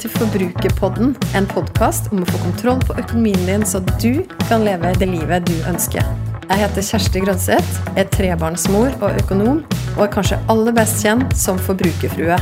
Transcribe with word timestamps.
til 0.00 0.10
Forbrukerpodden. 0.14 1.12
En 1.36 1.46
podkast 1.50 2.08
om 2.14 2.22
å 2.22 2.28
få 2.30 2.40
kontroll 2.44 2.80
på 2.88 2.96
økonomien 3.00 3.42
din, 3.44 3.66
så 3.68 3.82
du 4.00 4.22
kan 4.48 4.64
leve 4.64 4.94
det 5.00 5.10
livet 5.10 5.44
du 5.48 5.56
ønsker. 5.68 6.06
Jeg 6.50 6.62
heter 6.62 6.86
Kjersti 6.86 7.22
Grønseth, 7.22 7.80
er 8.00 8.08
trebarnsmor 8.10 8.96
og 9.04 9.20
økonom, 9.20 9.62
og 9.98 10.02
er 10.06 10.12
kanskje 10.14 10.40
aller 10.52 10.74
best 10.76 11.04
kjent 11.04 11.36
som 11.36 11.60
forbrukerfrue. 11.60 12.40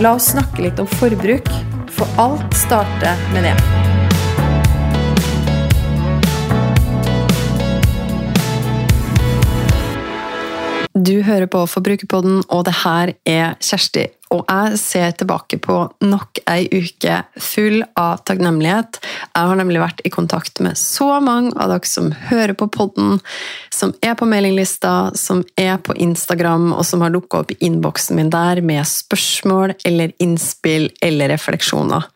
La 0.00 0.16
oss 0.16 0.32
snakke 0.32 0.64
litt 0.64 0.80
om 0.82 0.88
forbruk, 0.96 1.52
for 1.96 2.20
alt 2.20 2.56
starter 2.56 3.20
med 3.36 3.50
det. 3.50 3.56
Du 10.96 11.20
hører 11.22 11.44
på 11.46 11.60
Forbrukerpodden, 11.68 12.40
og 12.48 12.64
det 12.64 12.78
her 12.80 13.12
er 13.28 13.58
Kjersti. 13.60 14.08
Og 14.34 14.42
jeg 14.48 14.78
ser 14.80 15.12
tilbake 15.20 15.58
på 15.62 15.76
nok 16.02 16.40
ei 16.50 16.66
uke 16.72 17.20
full 17.38 17.82
av 17.98 18.24
takknemlighet. 18.26 18.98
Jeg 19.30 19.50
har 19.50 19.58
nemlig 19.60 19.82
vært 19.82 20.02
i 20.04 20.12
kontakt 20.12 20.60
med 20.64 20.78
så 20.80 21.20
mange 21.22 21.54
av 21.54 21.70
dere 21.70 21.88
som 21.88 22.10
hører 22.30 22.56
på 22.58 22.68
podden, 22.74 23.20
som 23.70 23.94
er 24.02 24.16
på 24.18 24.26
mailinglista, 24.28 25.12
som 25.14 25.44
er 25.60 25.76
på 25.78 25.94
Instagram, 25.94 26.72
og 26.74 26.82
som 26.88 27.04
har 27.04 27.14
dukka 27.14 27.44
opp 27.44 27.54
i 27.54 27.60
innboksen 27.68 28.18
min 28.18 28.32
der 28.34 28.62
med 28.66 28.82
spørsmål 28.88 29.76
eller 29.86 30.14
innspill 30.22 30.90
eller 31.04 31.30
refleksjoner. 31.36 32.08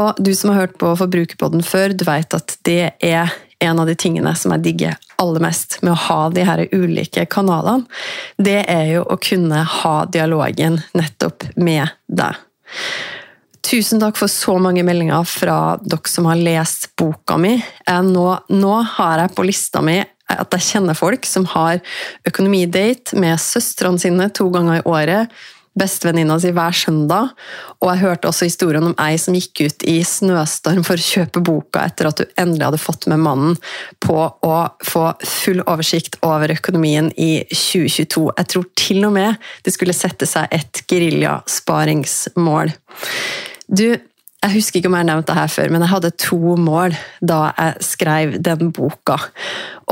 Og 0.00 0.18
du 0.22 0.32
som 0.34 0.52
har 0.52 0.64
hørt 0.64 0.78
på 0.82 0.90
Forbrukerpodden 0.98 1.62
før, 1.66 1.94
du 1.94 2.04
vet 2.06 2.34
at 2.34 2.56
det 2.66 2.92
er 3.02 3.30
en 3.60 3.80
av 3.80 3.86
de 3.86 3.94
tingene 3.98 4.32
som 4.36 4.54
jeg 4.54 4.64
digger 4.64 4.98
aller 5.20 5.44
mest 5.44 5.78
med 5.84 5.92
å 5.92 6.02
ha 6.06 6.20
de 6.32 6.44
her 6.48 6.64
ulike 6.72 7.26
kanalene, 7.30 7.86
det 8.40 8.62
er 8.72 8.86
jo 8.94 9.04
å 9.04 9.18
kunne 9.20 9.62
ha 9.80 9.94
dialogen 10.08 10.80
nettopp 10.96 11.46
med 11.60 11.92
deg. 12.08 12.38
Tusen 13.70 14.00
takk 14.00 14.16
for 14.16 14.32
så 14.32 14.56
mange 14.58 14.82
meldinger 14.86 15.26
fra 15.28 15.58
dere 15.84 16.08
som 16.08 16.26
har 16.30 16.40
lest 16.40 16.88
boka 16.98 17.36
mi. 17.38 17.58
Nå, 17.86 18.24
nå 18.48 18.74
har 18.96 19.20
jeg 19.20 19.36
på 19.36 19.46
lista 19.46 19.84
mi 19.84 20.00
at 20.30 20.56
jeg 20.56 20.66
kjenner 20.66 20.98
folk 20.98 21.26
som 21.26 21.44
har 21.52 21.80
økonomidate 22.28 23.18
med 23.20 23.40
søstrene 23.42 24.00
sine 24.00 24.30
to 24.34 24.48
ganger 24.54 24.80
i 24.80 24.86
året 24.88 25.40
bestevenninna 25.78 26.38
si 26.40 26.50
hver 26.54 26.74
søndag. 26.76 27.30
Og 27.80 27.90
jeg 27.92 28.02
hørte 28.02 28.30
også 28.30 28.48
historien 28.48 28.88
om 28.90 28.96
ei 29.02 29.18
som 29.20 29.36
gikk 29.36 29.62
ut 29.66 29.86
i 29.88 30.00
snøstorm 30.06 30.82
for 30.86 30.98
å 30.98 31.06
kjøpe 31.06 31.42
boka 31.46 31.84
etter 31.86 32.10
at 32.10 32.20
du 32.20 32.26
endelig 32.40 32.66
hadde 32.66 32.82
fått 32.82 33.08
med 33.10 33.22
mannen 33.22 33.56
på 34.02 34.18
å 34.18 34.56
få 34.86 35.06
full 35.26 35.62
oversikt 35.66 36.18
over 36.26 36.52
økonomien 36.56 37.12
i 37.16 37.32
2022. 37.52 38.26
Jeg 38.36 38.52
tror 38.54 38.68
til 38.78 39.08
og 39.08 39.16
med 39.16 39.50
det 39.66 39.74
skulle 39.76 39.96
sette 39.96 40.28
seg 40.28 40.50
et 40.54 40.82
geriljasparingsmål. 40.90 42.74
Du, 43.70 43.86
jeg 44.40 44.54
husker 44.54 44.80
ikke 44.80 44.88
om 44.88 44.94
jeg 44.96 45.04
har 45.04 45.08
nevnt 45.10 45.28
det 45.28 45.36
her 45.36 45.50
før, 45.52 45.68
men 45.72 45.82
jeg 45.84 45.92
hadde 45.92 46.10
to 46.22 46.54
mål 46.56 46.94
da 47.20 47.40
jeg 47.50 47.84
skrev 47.84 48.38
den 48.40 48.70
boka. 48.72 49.18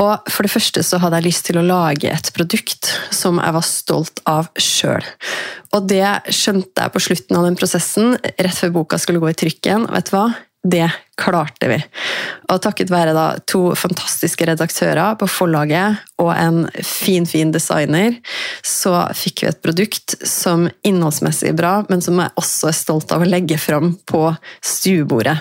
Og 0.01 0.31
For 0.31 0.45
det 0.45 0.53
første 0.53 0.81
så 0.85 0.97
hadde 1.03 1.19
jeg 1.19 1.27
lyst 1.27 1.45
til 1.45 1.59
å 1.61 1.65
lage 1.65 2.09
et 2.09 2.31
produkt 2.33 2.89
som 3.13 3.37
jeg 3.37 3.55
var 3.59 3.67
stolt 3.67 4.23
av 4.29 4.49
sjøl. 4.57 5.05
Og 5.77 5.85
det 5.91 6.33
skjønte 6.33 6.81
jeg 6.81 6.95
på 6.95 7.03
slutten 7.05 7.37
av 7.37 7.45
den 7.45 7.59
prosessen, 7.59 8.15
rett 8.17 8.57
før 8.57 8.73
boka 8.79 8.97
skulle 8.97 9.21
gå 9.21 9.29
i 9.29 9.37
trykken. 9.37 9.85
Vet 9.93 10.09
du 10.09 10.15
hva? 10.17 10.25
Det 10.63 10.89
klarte 11.19 11.69
vi. 11.71 11.77
Og 12.51 12.59
takket 12.63 12.91
være 12.91 13.13
da 13.15 13.25
to 13.47 13.69
fantastiske 13.79 14.47
redaktører 14.49 15.15
på 15.19 15.27
forlaget 15.31 16.01
og 16.19 16.33
en 16.33 16.65
fin, 16.83 17.27
fin 17.29 17.53
designer, 17.55 18.17
så 18.65 19.05
fikk 19.15 19.45
vi 19.45 19.49
et 19.51 19.61
produkt 19.63 20.17
som 20.27 20.67
innholdsmessig 20.83 21.53
er 21.53 21.59
bra, 21.59 21.73
men 21.87 22.03
som 22.03 22.19
jeg 22.19 22.35
også 22.39 22.71
er 22.71 22.79
stolt 22.79 23.15
av 23.15 23.23
å 23.23 23.29
legge 23.29 23.59
fram 23.61 23.93
på 24.09 24.25
stuebordet. 24.59 25.37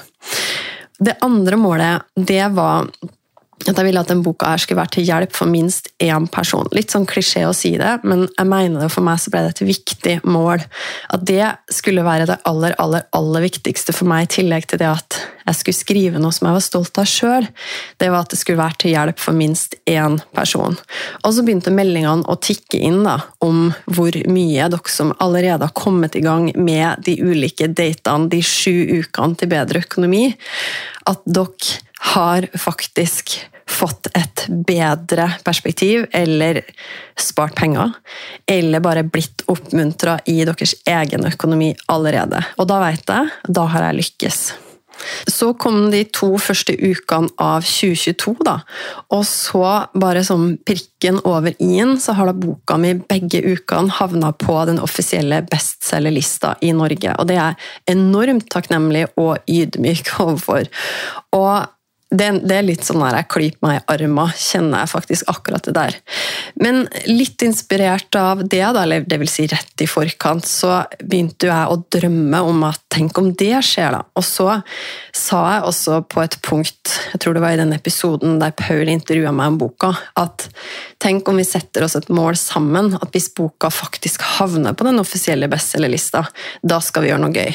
Det 0.99 1.19
andre 1.23 1.59
målet, 1.59 2.07
det 2.15 2.45
var 2.55 2.87
at 3.67 3.75
jeg 3.75 3.87
ville 3.89 4.01
at 4.01 4.11
den 4.11 4.23
boka 4.23 4.53
her 4.53 4.61
skulle 4.63 4.79
være 4.79 4.95
til 4.99 5.07
hjelp 5.09 5.35
for 5.35 5.51
minst 5.51 5.91
én 6.03 6.29
person. 6.31 6.69
Litt 6.77 6.93
sånn 6.95 7.09
klisjé 7.09 7.43
å 7.49 7.55
si 7.57 7.73
det, 7.81 7.99
men 8.07 8.27
jeg 8.29 8.49
mener 8.49 8.85
det 8.85 8.91
for 8.95 9.07
meg 9.07 9.19
så 9.21 9.33
ble 9.35 9.43
det 9.47 9.57
et 9.57 9.65
viktig 9.67 10.15
mål. 10.29 10.63
At 11.15 11.25
det 11.27 11.43
skulle 11.75 12.07
være 12.07 12.29
det 12.31 12.39
aller, 12.49 12.77
aller, 12.79 13.09
aller 13.17 13.47
viktigste 13.49 13.95
for 13.97 14.11
meg, 14.11 14.29
i 14.29 14.33
tillegg 14.39 14.69
til 14.71 14.83
det 14.83 14.91
at 14.93 15.19
jeg 15.49 15.59
skulle 15.59 15.79
skrive 15.79 16.21
noe 16.21 16.35
som 16.35 16.49
jeg 16.49 16.59
var 16.59 16.65
stolt 16.65 17.01
av 17.01 17.09
sjøl. 17.09 17.49
Det 17.99 18.11
var 18.13 18.27
at 18.27 18.35
det 18.35 18.41
skulle 18.41 18.61
være 18.61 18.81
til 18.83 18.95
hjelp 18.95 19.23
for 19.23 19.37
minst 19.37 19.79
én 19.89 20.19
person. 20.37 20.77
Og 21.25 21.35
så 21.35 21.45
begynte 21.45 21.73
meldingene 21.75 22.29
å 22.29 22.39
tikke 22.41 22.81
inn 22.85 23.01
da, 23.07 23.19
om 23.45 23.71
hvor 23.89 24.15
mye 24.29 24.69
dere 24.69 24.93
som 24.93 25.15
allerede 25.25 25.67
har 25.67 25.77
kommet 25.77 26.19
i 26.19 26.25
gang 26.25 26.51
med 26.55 27.05
de 27.07 27.17
ulike 27.25 27.71
datene, 27.73 28.31
de 28.31 28.43
sju 28.45 29.01
ukene 29.01 29.39
til 29.41 29.51
bedre 29.51 29.83
økonomi, 29.87 30.31
at 31.09 31.25
dere 31.25 31.88
har 31.99 32.47
faktisk 32.59 33.37
fått 33.69 34.09
et 34.17 34.47
bedre 34.49 35.29
perspektiv, 35.45 36.07
eller 36.13 36.63
spart 37.19 37.55
penger, 37.59 37.93
eller 38.49 38.81
bare 38.81 39.05
blitt 39.05 39.45
oppmuntra 39.47 40.19
i 40.27 40.41
deres 40.49 40.75
egen 40.89 41.27
økonomi 41.29 41.75
allerede. 41.93 42.41
Og 42.57 42.71
da 42.71 42.81
vet 42.87 43.05
jeg, 43.13 43.35
da 43.49 43.69
har 43.75 43.91
jeg 43.91 44.01
lykkes. 44.01 44.41
Så 45.31 45.53
kom 45.55 45.93
de 45.93 46.01
to 46.11 46.33
første 46.43 46.75
ukene 46.75 47.31
av 47.39 47.63
2022, 47.63 48.35
da. 48.47 48.57
Og 49.15 49.23
så, 49.29 49.63
bare 49.95 50.25
som 50.27 50.51
prikken 50.67 51.21
over 51.29 51.55
i-en, 51.63 51.97
så 52.03 52.17
har 52.19 52.31
da 52.31 52.35
boka 52.35 52.79
mi 52.81 52.97
begge 52.99 53.45
ukene 53.47 53.95
havna 54.01 54.33
på 54.35 54.57
den 54.67 54.81
offisielle 54.83 55.45
bestselgerlista 55.47 56.57
i 56.67 56.73
Norge. 56.75 57.15
Og 57.15 57.31
det 57.31 57.39
er 57.39 57.53
jeg 57.53 57.97
enormt 57.99 58.49
takknemlig 58.51 59.07
og 59.15 59.39
ydmyk 59.47 60.15
overfor. 60.25 60.67
Og 61.37 61.78
det, 62.09 62.29
det, 62.49 62.55
er 62.57 62.65
litt 62.65 62.87
sånn 62.87 63.03
at 63.05 63.19
jeg 63.19 63.29
klyper 63.35 63.65
meg 63.67 63.79
i 63.79 63.83
armen, 63.93 64.31
kjenner 64.33 64.81
jeg 64.81 64.93
faktisk 64.95 65.29
akkurat 65.29 65.67
det 65.69 65.75
der. 65.77 65.97
Men 66.57 66.87
litt 67.05 67.43
inspirert 67.45 68.17
av 68.17 68.41
det, 68.47 68.63
da, 68.65 68.85
eller 68.87 69.05
det 69.05 69.19
vil 69.21 69.29
si 69.29 69.45
rett 69.51 69.85
i 69.85 69.89
forkant, 69.91 70.47
så 70.49 70.81
begynte 71.03 71.51
jeg 71.51 71.69
å 71.69 71.77
drømme 71.93 72.41
om 72.49 72.65
at 72.71 72.81
tenk 72.89 73.21
om 73.21 73.29
det 73.37 73.61
skjer, 73.67 73.99
da. 73.99 74.01
Og 74.17 74.25
så 74.25 74.47
sa 75.13 75.43
jeg 75.53 75.67
også 75.69 75.99
på 76.09 76.23
et 76.25 76.39
punkt, 76.49 76.95
jeg 77.13 77.21
tror 77.21 77.37
det 77.37 77.43
var 77.45 77.57
i 77.57 77.61
den 77.61 77.77
episoden 77.77 78.39
der 78.41 78.57
Paul 78.57 78.89
intervjua 78.89 79.35
meg 79.37 79.53
om 79.53 79.61
boka, 79.61 79.93
at 80.17 80.49
tenk 81.03 81.29
om 81.29 81.37
vi 81.39 81.45
setter 81.47 81.85
oss 81.85 81.99
et 81.99 82.09
mål 82.09 82.39
sammen, 82.41 82.95
at 82.97 83.13
hvis 83.13 83.29
boka 83.37 83.69
faktisk 83.75 84.25
havner 84.39 84.73
på 84.73 84.89
den 84.89 85.03
offisielle 85.03 85.51
bestselgerlista, 85.53 86.25
da 86.65 86.81
skal 86.85 87.05
vi 87.05 87.13
gjøre 87.13 87.27
noe 87.27 87.37
gøy. 87.37 87.53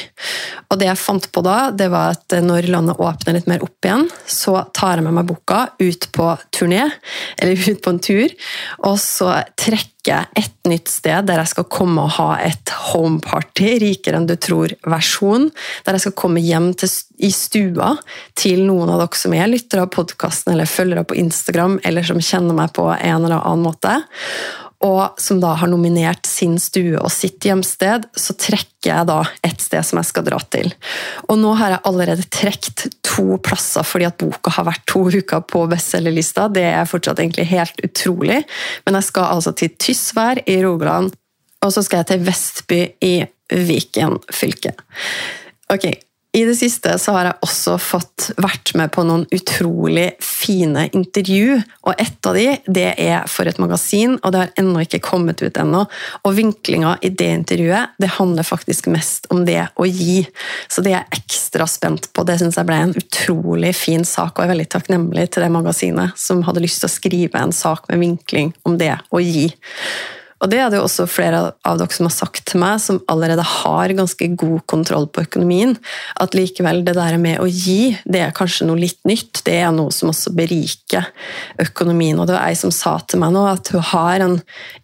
Og 0.70 0.78
det 0.78 0.92
jeg 0.92 1.02
fant 1.02 1.28
på 1.34 1.42
da, 1.44 1.58
det 1.74 1.90
var 1.90 2.14
at 2.14 2.38
når 2.44 2.70
landet 2.70 3.02
åpner 3.02 3.40
litt 3.40 3.50
mer 3.50 3.66
opp 3.66 3.90
igjen, 3.90 4.06
så 4.30 4.43
tar 4.76 4.98
jeg 4.98 5.06
med 5.06 5.16
meg 5.16 5.28
boka 5.28 5.66
ut 5.80 6.08
på 6.14 6.28
turné, 6.54 6.84
eller 7.38 7.68
ut 7.70 7.80
på 7.82 7.92
en 7.92 8.00
tur, 8.02 8.34
og 8.84 8.98
så 9.00 9.32
trekker 9.56 9.90
jeg 10.04 10.28
et 10.36 10.68
nytt 10.68 10.90
sted 10.92 11.24
der 11.24 11.40
jeg 11.40 11.52
skal 11.54 11.68
komme 11.72 12.02
og 12.04 12.16
ha 12.18 12.28
et 12.44 12.72
homeparty, 12.90 13.70
rikere 13.80 14.20
enn 14.20 14.28
du 14.28 14.34
tror-versjon. 14.36 15.48
Der 15.86 15.96
jeg 15.96 16.04
skal 16.04 16.16
komme 16.20 16.42
hjem 16.44 16.72
til, 16.76 16.92
i 17.24 17.30
stua 17.32 17.94
til 18.36 18.66
noen 18.68 18.92
av 18.92 19.00
dere 19.00 19.16
som 19.16 19.36
er 19.36 19.48
lyttere 19.48 19.86
av 19.86 19.94
podkasten 19.94 20.52
eller 20.52 20.68
følgere 20.68 21.06
på 21.08 21.16
Instagram, 21.22 21.78
eller 21.88 22.04
som 22.04 22.20
kjenner 22.20 22.56
meg 22.58 22.74
på 22.76 22.90
en 22.92 23.24
eller 23.24 23.40
annen 23.40 23.64
måte 23.64 23.96
og 24.84 25.20
som 25.20 25.40
da 25.40 25.54
har 25.56 25.70
nominert 25.72 26.26
sin 26.28 26.58
stue 26.60 26.98
og 26.98 27.08
sitt 27.12 27.44
hjemsted, 27.46 28.04
så 28.12 28.36
trekker 28.36 28.90
jeg 28.90 29.08
da 29.08 29.22
et 29.46 29.62
sted 29.64 29.84
som 29.86 30.00
jeg 30.00 30.10
skal 30.10 30.26
dra 30.26 30.40
til. 30.52 30.68
Og 31.32 31.38
nå 31.40 31.54
har 31.56 31.74
jeg 31.74 31.84
allerede 31.88 32.26
trukket 32.28 32.86
to 33.06 33.38
plasser 33.44 33.86
fordi 33.88 34.08
at 34.10 34.18
boka 34.20 34.52
har 34.58 34.68
vært 34.68 34.84
to 34.90 35.06
uker 35.08 35.44
på 35.48 35.64
bestselgerlista. 35.72 36.50
Det 36.52 36.66
er 36.68 36.90
fortsatt 36.90 37.22
egentlig 37.22 37.48
helt 37.54 37.80
utrolig. 37.86 38.42
Men 38.84 39.00
jeg 39.00 39.08
skal 39.08 39.38
altså 39.38 39.54
til 39.56 39.72
Tysvær 39.80 40.42
i 40.44 40.58
Rogaland, 40.64 41.14
og 41.64 41.72
så 41.72 41.84
skal 41.84 42.02
jeg 42.02 42.12
til 42.12 42.26
Vestby 42.28 42.80
i 43.08 43.14
Viken 43.54 44.18
fylke. 44.32 44.74
Ok, 45.72 45.88
i 46.34 46.44
det 46.44 46.54
siste 46.58 46.96
så 46.98 47.12
har 47.14 47.28
jeg 47.28 47.46
også 47.46 47.76
fått 47.78 48.24
vært 48.42 48.72
med 48.74 48.90
på 48.90 49.04
noen 49.06 49.22
utrolig 49.34 50.08
fine 50.18 50.88
intervju. 50.90 51.60
og 51.86 52.00
Et 52.02 52.26
av 52.26 52.34
de 52.34 52.46
det 52.66 52.88
er 52.98 53.28
for 53.30 53.46
et 53.46 53.60
magasin, 53.62 54.16
og 54.18 54.34
det 54.34 54.40
har 54.40 54.50
ennå 54.58 54.82
ikke 54.82 54.98
kommet 55.04 55.44
ut 55.44 55.60
ennå. 55.62 55.84
Og 56.26 56.34
Vinklinga 56.34 56.96
i 57.06 57.12
det 57.14 57.30
intervjuet 57.36 57.94
det 58.02 58.10
handler 58.16 58.46
faktisk 58.48 58.90
mest 58.90 59.30
om 59.30 59.44
det 59.46 59.60
å 59.78 59.86
gi. 59.86 60.24
Så 60.66 60.82
det 60.82 60.96
er 60.96 61.04
jeg 61.04 61.20
ekstra 61.20 61.68
spent 61.70 62.10
på. 62.10 62.26
Det 62.26 62.40
syns 62.42 62.58
jeg 62.58 62.66
ble 62.66 62.80
en 62.82 62.96
utrolig 62.98 63.70
fin 63.78 64.02
sak, 64.02 64.34
og 64.34 64.42
jeg 64.42 64.48
er 64.48 64.54
veldig 64.56 64.68
takknemlig 64.74 65.28
til 65.30 65.46
det 65.46 65.52
magasinet 65.54 66.18
som 66.18 66.42
hadde 66.48 66.66
lyst 66.66 66.82
til 66.82 66.90
å 66.90 66.96
skrive 66.96 67.46
en 67.46 67.54
sak 67.54 67.86
med 67.92 68.02
vinkling 68.02 68.50
om 68.66 68.74
det 68.82 68.96
å 69.14 69.22
gi. 69.22 69.52
Og 70.42 70.50
det 70.50 70.58
er 70.60 70.70
det 70.70 70.80
jo 70.80 70.86
også 70.88 71.06
flere 71.08 71.40
av 71.64 71.78
dere 71.78 71.94
som 71.94 72.08
har 72.08 72.14
sagt 72.14 72.42
til 72.50 72.60
meg, 72.60 72.80
som 72.82 73.00
allerede 73.10 73.44
har 73.46 73.94
ganske 73.96 74.28
god 74.34 74.64
kontroll 74.70 75.06
på 75.08 75.22
økonomien, 75.24 75.76
at 76.20 76.34
likevel 76.36 76.82
det 76.86 76.96
der 76.98 77.16
med 77.22 77.40
å 77.42 77.46
gi, 77.48 77.94
det 78.04 78.20
er 78.24 78.34
kanskje 78.34 78.66
noe 78.68 78.80
litt 78.80 79.00
nytt. 79.08 79.44
Det 79.46 79.56
er 79.62 79.72
noe 79.74 79.92
som 79.94 80.10
også 80.12 80.34
beriker 80.36 81.06
økonomien. 81.62 82.18
Og 82.18 82.28
det 82.28 82.36
var 82.36 82.48
ei 82.48 82.58
som 82.58 82.72
sa 82.74 82.96
til 83.06 83.22
meg 83.22 83.34
nå 83.34 83.44
at 83.48 83.70
hun 83.74 83.84
har 83.94 84.24
en 84.24 84.36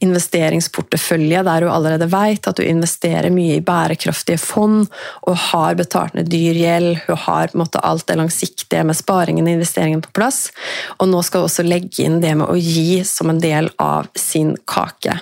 investeringsportefølje 0.04 1.44
der 1.46 1.66
hun 1.66 1.74
allerede 1.74 2.08
vet 2.12 2.48
at 2.48 2.60
hun 2.60 2.70
investerer 2.78 3.32
mye 3.34 3.58
i 3.58 3.64
bærekraftige 3.64 4.40
fond 4.40 4.86
og 5.26 5.40
har 5.50 5.78
betalt 5.78 6.16
ned 6.16 6.30
dyr 6.30 6.58
gjeld. 6.60 7.02
Hun 7.08 7.20
har 7.26 7.50
på 7.50 7.58
en 7.58 7.64
måte 7.64 7.82
alt 7.84 8.06
det 8.08 8.18
langsiktige 8.20 8.84
med 8.86 8.98
sparingen 8.98 9.48
og 9.48 9.58
investeringen 9.58 10.04
på 10.04 10.14
plass. 10.16 10.46
Og 10.98 11.10
nå 11.10 11.24
skal 11.26 11.44
hun 11.44 11.50
også 11.50 11.66
legge 11.66 12.06
inn 12.06 12.20
det 12.22 12.36
med 12.38 12.48
å 12.48 12.56
gi 12.56 13.02
som 13.06 13.32
en 13.32 13.42
del 13.42 13.72
av 13.80 14.08
sin 14.18 14.54
kake. 14.70 15.18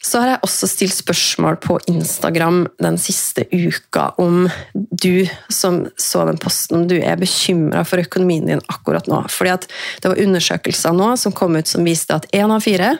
Så 0.00 0.16
har 0.22 0.30
jeg 0.30 0.40
også 0.46 0.66
stilt 0.70 0.96
spørsmål 0.96 1.58
på 1.60 1.76
Instagram 1.92 2.62
den 2.80 2.96
siste 2.98 3.44
uka 3.52 4.06
om 4.18 4.46
du 4.72 5.26
som 5.52 5.82
så 6.00 6.22
den 6.24 6.40
posten, 6.40 6.86
du 6.88 6.96
er 6.96 7.20
bekymra 7.20 7.82
for 7.84 8.00
økonomien 8.00 8.48
din 8.48 8.64
akkurat 8.72 9.10
nå. 9.12 9.20
Fordi 9.28 9.68
Det 10.00 10.08
var 10.08 10.22
undersøkelser 10.24 10.96
nå 10.96 11.16
som 11.20 11.32
kom 11.36 11.56
ut 11.56 11.68
som 11.68 11.84
viste 11.84 12.16
at 12.16 12.26
én 12.32 12.48
av 12.48 12.64
fire, 12.64 12.96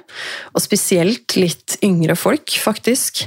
og 0.53 0.61
spesielt 0.61 1.37
litt 1.37 1.79
yngre 1.83 2.17
folk, 2.17 2.53
faktisk, 2.61 3.25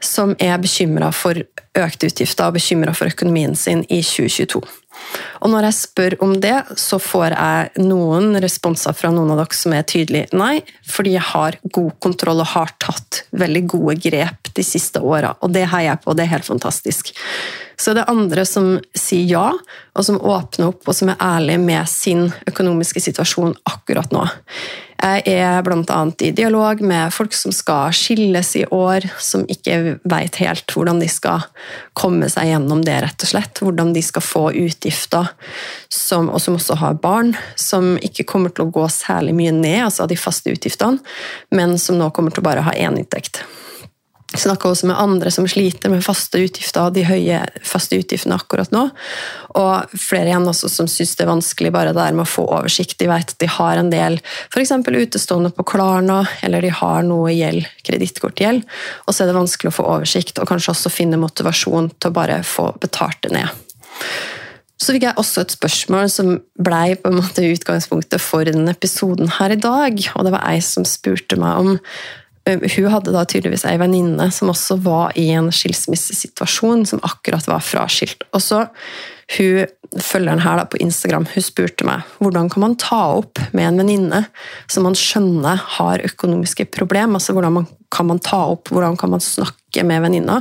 som 0.00 0.36
er 0.38 0.58
bekymra 0.62 1.10
for 1.12 1.34
økte 1.76 2.06
utgifter 2.06 2.46
og 2.46 2.54
bekymra 2.60 2.94
for 2.94 3.10
økonomien 3.10 3.56
sin 3.56 3.82
i 3.90 4.02
2022. 4.06 4.62
Og 5.44 5.52
når 5.52 5.68
jeg 5.68 5.78
spør 5.78 6.16
om 6.24 6.32
det, 6.40 6.54
så 6.80 6.98
får 7.02 7.36
jeg 7.36 7.84
noen 7.84 8.38
responser 8.42 8.96
fra 8.96 9.12
noen 9.14 9.34
av 9.34 9.42
dere 9.42 9.58
som 9.58 9.74
er 9.76 9.86
tydelig 9.88 10.24
nei, 10.36 10.60
fordi 10.88 11.16
jeg 11.16 11.26
har 11.32 11.58
god 11.76 11.92
kontroll 12.02 12.42
og 12.42 12.52
har 12.54 12.72
tatt 12.82 13.24
veldig 13.36 13.64
gode 13.76 13.98
grep 14.06 14.52
de 14.56 14.64
siste 14.66 15.02
åra. 15.04 15.34
Og 15.44 15.52
det 15.54 15.68
heier 15.72 15.92
jeg 15.92 16.02
på, 16.02 16.12
og 16.12 16.18
det 16.18 16.26
er 16.26 16.34
helt 16.36 16.48
fantastisk. 16.48 17.12
Så 17.76 17.92
det 17.92 18.04
er 18.04 18.12
andre 18.12 18.46
som 18.48 18.76
sier 18.96 19.28
ja, 19.28 19.46
og 19.96 20.04
som 20.04 20.18
åpner 20.20 20.70
opp 20.72 20.88
og 20.88 20.96
som 20.96 21.12
er 21.12 21.20
ærlige 21.20 21.60
med 21.60 21.88
sin 21.90 22.28
økonomiske 22.48 23.02
situasjon 23.04 23.56
akkurat 23.68 24.14
nå. 24.16 24.24
Jeg 24.96 25.22
er 25.28 25.60
bl.a. 25.60 25.98
i 26.24 26.30
dialog 26.32 26.80
med 26.80 27.12
folk 27.12 27.34
som 27.36 27.52
skal 27.52 27.92
skilles 27.94 28.54
i 28.56 28.62
år, 28.72 29.04
som 29.20 29.44
ikke 29.52 29.98
vet 30.08 30.38
helt 30.40 30.72
hvordan 30.72 31.02
de 31.02 31.08
skal 31.12 31.44
komme 31.92 32.30
seg 32.32 32.48
gjennom 32.48 32.80
det, 32.86 32.96
rett 33.04 33.26
og 33.26 33.30
slett. 33.30 33.60
Hvordan 33.60 33.92
de 33.92 34.02
skal 34.02 34.24
få 34.24 34.44
utgifter, 34.56 35.28
som, 35.92 36.30
og 36.32 36.40
som 36.40 36.56
også 36.56 36.78
har 36.80 36.96
barn, 37.02 37.34
som 37.60 37.94
ikke 38.00 38.24
kommer 38.24 38.56
til 38.56 38.64
å 38.64 38.72
gå 38.72 38.88
særlig 38.92 39.36
mye 39.36 39.52
ned, 39.52 39.82
altså 39.90 40.08
de 40.08 40.16
faste 40.16 40.56
utgiftene, 40.56 41.04
men 41.52 41.76
som 41.82 42.00
nå 42.00 42.08
kommer 42.16 42.32
til 42.32 42.40
å 42.40 42.48
bare 42.48 42.64
ha 42.64 42.72
én 42.72 42.96
inntekt. 42.96 43.44
Jeg 44.32 44.42
snakker 44.42 44.72
også 44.72 44.88
med 44.90 44.98
andre 44.98 45.30
som 45.30 45.46
sliter 45.48 45.90
med 45.92 46.02
faste 46.02 46.40
utgifter, 46.42 46.90
de 46.90 47.04
høye 47.06 47.38
faste 47.64 47.94
utgiftene 48.00 48.34
akkurat 48.34 48.72
nå. 48.74 48.82
Og 49.56 49.94
flere 50.02 50.32
igjen 50.32 50.48
også 50.50 50.68
som 50.72 50.88
syns 50.90 51.14
det 51.14 51.24
er 51.24 51.30
vanskelig 51.30 51.70
bare 51.72 51.92
det 51.94 52.00
der 52.00 52.16
med 52.16 52.26
å 52.26 52.32
få 52.32 52.44
oversikt. 52.58 52.98
De 52.98 53.06
vet 53.08 53.32
at 53.32 53.38
de 53.42 53.48
har 53.54 53.78
en 53.78 53.92
del 53.92 54.18
f.eks. 54.50 54.74
utestående 54.82 55.52
på 55.54 55.66
Klarna, 55.70 56.24
eller 56.42 56.66
de 56.66 56.74
har 56.74 57.06
noe 57.06 57.30
gjeld, 57.36 57.70
kredittkortgjeld, 57.86 58.66
og 59.06 59.14
så 59.14 59.22
er 59.22 59.30
det 59.30 59.38
vanskelig 59.38 59.70
å 59.70 59.78
få 59.78 59.86
oversikt, 59.94 60.42
og 60.42 60.50
kanskje 60.50 60.74
også 60.74 60.92
finne 60.92 61.22
motivasjon 61.22 61.92
til 61.94 62.10
å 62.10 62.18
bare 62.18 62.42
få 62.46 62.72
betalt 62.82 63.22
det 63.28 63.36
ned. 63.38 63.62
Så 64.76 64.92
fikk 64.92 65.06
jeg 65.06 65.16
også 65.16 65.46
et 65.46 65.54
spørsmål 65.54 66.10
som 66.12 66.34
blei 66.60 66.98
på 67.00 67.08
en 67.08 67.22
måte 67.22 67.46
utgangspunktet 67.46 68.20
for 68.20 68.44
denne 68.44 68.74
episoden 68.74 69.30
her 69.38 69.54
i 69.54 69.60
dag. 69.60 70.02
Og 70.18 70.26
det 70.26 70.34
var 70.34 70.44
ei 70.50 70.58
som 70.60 70.84
spurte 70.84 71.38
meg 71.40 71.62
om 71.62 71.78
hun 72.46 72.88
hadde 72.92 73.14
da 73.14 73.24
tydeligvis 73.26 73.66
ei 73.66 73.78
venninne 73.80 74.28
som 74.34 74.52
også 74.52 74.78
var 74.84 75.16
i 75.18 75.28
en 75.34 75.50
skilsmissesituasjon, 75.54 76.86
som 76.86 77.02
akkurat 77.06 77.46
var 77.50 77.64
fraskilt. 77.64 78.26
Og 78.32 78.44
så 78.44 78.66
hun 79.36 79.66
Følgeren 80.02 80.42
her 80.42 80.58
på 80.68 80.80
Instagram 80.82 81.28
hun 81.30 81.44
spurte 81.44 81.86
meg 81.86 82.02
hvordan 82.18 82.48
kan 82.50 82.64
man 82.64 82.74
ta 82.80 82.98
opp 83.20 83.38
med 83.56 83.68
en 83.68 83.80
venninne 83.80 84.22
som 84.66 84.84
man 84.86 84.96
skjønner 84.98 85.60
har 85.76 86.02
økonomiske 86.04 86.66
problemer. 86.74 87.16
Altså 87.16 87.36
hvordan 87.36 87.68
kan 87.94 88.08
man 88.10 88.20
ta 88.20 88.40
opp, 88.50 88.72
hvordan 88.74 88.98
kan 88.98 89.12
man 89.14 89.22
snakke 89.22 89.84
med 89.86 90.02
venninna 90.04 90.40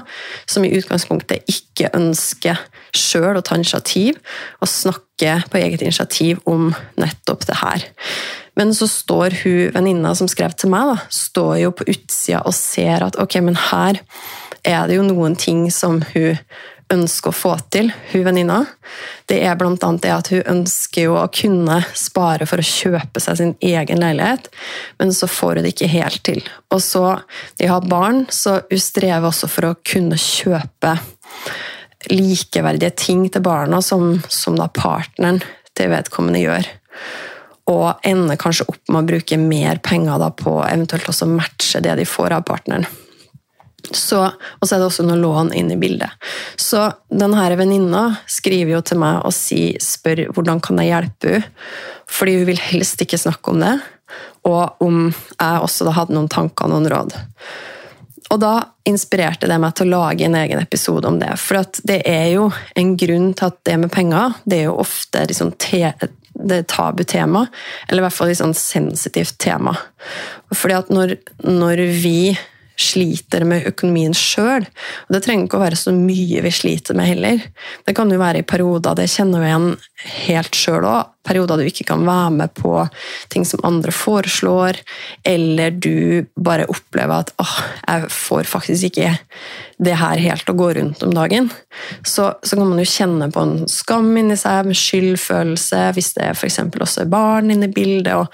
som 0.49 0.65
i 0.65 0.73
utgangspunktet 0.75 1.45
ikke 1.51 1.91
ønsker 1.95 2.59
sjøl 2.95 3.37
å 3.37 3.43
ta 3.45 3.57
initiativ, 3.59 4.17
og 4.63 4.71
snakke 4.71 5.37
på 5.51 5.61
eget 5.61 5.85
initiativ 5.85 6.41
om 6.49 6.71
nettopp 6.99 7.45
det 7.47 7.59
her. 7.61 7.85
Men 8.55 8.75
så 8.75 8.87
står 8.87 9.35
hun 9.43 9.73
venninna 9.75 10.13
som 10.15 10.29
skrev 10.31 10.55
til 10.55 10.71
meg, 10.73 10.93
da, 10.93 10.97
står 11.11 11.57
jo 11.65 11.73
på 11.75 11.87
utsida 11.91 12.43
og 12.47 12.55
ser 12.55 13.03
at 13.05 13.19
ok, 13.21 13.41
men 13.43 13.59
her 13.71 13.99
er 14.65 14.87
det 14.87 14.97
jo 14.97 15.05
noen 15.05 15.35
ting 15.39 15.67
som 15.73 16.01
hun 16.13 16.39
ønsker 16.93 17.31
å 17.31 17.35
få 17.35 17.53
til, 17.73 17.89
hun 18.11 18.23
venninna. 18.27 18.59
Det 19.29 19.39
er 19.41 19.57
bl.a. 19.57 19.75
det 20.01 20.11
at 20.13 20.29
hun 20.33 20.43
ønsker 20.53 21.07
jo 21.07 21.15
å 21.17 21.27
kunne 21.33 21.79
spare 21.97 22.45
for 22.49 22.61
å 22.61 22.67
kjøpe 22.67 23.21
seg 23.23 23.39
sin 23.39 23.53
egen 23.65 24.03
leilighet, 24.03 24.51
men 25.01 25.13
så 25.15 25.29
får 25.29 25.57
hun 25.57 25.65
det 25.65 25.73
ikke 25.73 25.91
helt 25.95 26.21
til. 26.27 26.43
Og 26.73 26.83
så, 26.85 27.05
De 27.57 27.69
har 27.71 27.89
barn, 27.89 28.25
så 28.29 28.59
hun 28.69 28.81
strever 28.81 29.29
også 29.31 29.49
for 29.49 29.71
å 29.71 29.77
kunne 29.81 30.19
kjøpe 30.21 30.97
likeverdige 32.11 32.93
ting 33.01 33.25
til 33.33 33.41
barna 33.41 33.81
som, 33.81 34.19
som 34.29 34.57
da 34.59 34.69
partneren 34.69 35.41
til 35.75 35.89
vedkommende 35.89 36.43
gjør 36.43 36.69
og 37.71 38.05
ender 38.05 38.37
kanskje 38.37 38.67
opp 38.69 38.91
med 38.91 39.01
å 39.01 39.07
bruke 39.07 39.39
mer 39.41 39.79
penger 39.83 40.27
på 40.37 40.59
eventuelt 40.67 41.09
også 41.09 41.27
matche 41.29 41.81
det 41.81 41.95
de 41.97 42.05
får 42.05 42.37
av 42.37 42.45
partneren. 42.47 42.85
Så, 43.91 44.17
og 44.25 44.65
så 44.65 44.75
er 44.75 44.81
det 44.81 44.87
også 44.87 45.05
noe 45.05 45.19
lån 45.19 45.51
inn 45.53 45.69
i 45.73 45.77
bildet. 45.77 46.09
Så 46.57 46.87
denne 47.13 47.49
venninna 47.57 48.07
skriver 48.29 48.77
jo 48.77 48.81
til 48.85 49.01
meg 49.01 49.21
og 49.27 49.33
si, 49.35 49.75
spør 49.81 50.25
hvordan 50.33 50.61
kan 50.63 50.81
jeg 50.81 50.93
hjelpe 50.93 51.35
henne, 51.35 51.51
fordi 52.05 52.35
hun 52.37 52.45
vil 52.45 52.59
helst 52.61 52.99
ikke 53.01 53.17
snakke 53.17 53.49
om 53.49 53.63
det, 53.63 53.75
og 54.45 54.83
om 54.85 55.07
jeg 55.09 55.61
også 55.65 55.89
hadde 55.89 56.13
noen 56.13 56.29
tanker 56.29 56.67
og 56.67 56.75
noen 56.75 56.89
råd. 56.91 57.15
Og 58.33 58.41
da 58.41 58.53
inspirerte 58.85 59.49
det 59.49 59.57
meg 59.61 59.73
til 59.77 59.89
å 59.89 60.01
lage 60.03 60.27
en 60.27 60.37
egen 60.37 60.61
episode 60.61 61.09
om 61.09 61.17
det. 61.21 61.31
For 61.41 61.65
det 61.85 61.99
er 62.09 62.27
jo 62.35 62.47
en 62.77 62.93
grunn 62.97 63.31
til 63.37 63.49
at 63.49 63.57
det 63.65 63.79
med 63.81 63.93
penger 63.93 64.37
det 64.45 64.61
er 64.61 64.67
jo 64.69 64.77
ofte 64.81 65.25
liksom 65.29 65.53
det 66.35 66.65
tabutema, 66.71 67.45
eller 67.87 68.03
i 68.03 68.05
hvert 68.05 68.17
fall 68.17 68.33
et 68.33 68.41
sånn 68.41 68.55
sensitivt 68.57 69.37
tema. 69.43 69.75
Fordi 70.53 70.77
at 70.77 70.91
når, 70.93 71.17
når 71.47 71.85
vi 72.03 72.35
sliter 72.75 73.45
med 73.47 73.67
økonomien 73.69 74.13
sjøl. 74.15 74.65
Det 75.11 75.21
trenger 75.23 75.47
ikke 75.47 75.59
å 75.59 75.63
være 75.63 75.79
så 75.79 75.93
mye 75.95 76.43
vi 76.43 76.51
sliter 76.53 76.97
med 76.97 77.09
heller. 77.13 77.43
Det 77.87 77.95
kan 77.95 78.11
jo 78.11 78.19
være 78.19 78.41
i 78.41 78.47
perioder, 78.47 78.97
det 78.97 79.09
kjenner 79.11 79.43
vi 79.43 79.51
igjen 79.51 79.69
helt 80.25 80.57
sjøl 80.57 80.85
òg, 80.89 81.11
perioder 81.25 81.57
du 81.57 81.69
ikke 81.69 81.87
kan 81.87 82.03
være 82.05 82.33
med 82.35 82.53
på 82.57 82.73
ting 83.33 83.45
som 83.47 83.63
andre 83.65 83.93
foreslår, 83.95 84.77
eller 85.25 85.71
du 85.71 86.27
bare 86.35 86.67
opplever 86.71 87.23
at 87.23 87.31
åh, 87.41 87.55
jeg 87.87 88.11
får 88.13 88.51
faktisk 88.51 88.91
ikke 88.91 89.15
det 89.81 89.95
her 89.99 90.21
helt 90.21 90.51
å 90.51 90.55
gå 90.55 90.69
rundt 90.77 91.03
om 91.03 91.15
dagen. 91.15 91.49
Så, 92.03 92.29
så 92.43 92.59
kan 92.59 92.69
man 92.69 92.79
jo 92.79 92.87
kjenne 92.87 93.31
på 93.33 93.43
en 93.43 93.57
skam 93.71 94.11
inni 94.19 94.37
seg, 94.39 94.67
med 94.69 94.79
skyldfølelse, 94.79 95.81
hvis 95.95 96.13
det 96.19 96.31
f.eks. 96.35 96.61
også 96.69 97.05
er 97.05 97.11
barn 97.11 97.51
inne 97.55 97.71
i 97.71 97.75
bildet, 97.75 98.13
og, 98.19 98.31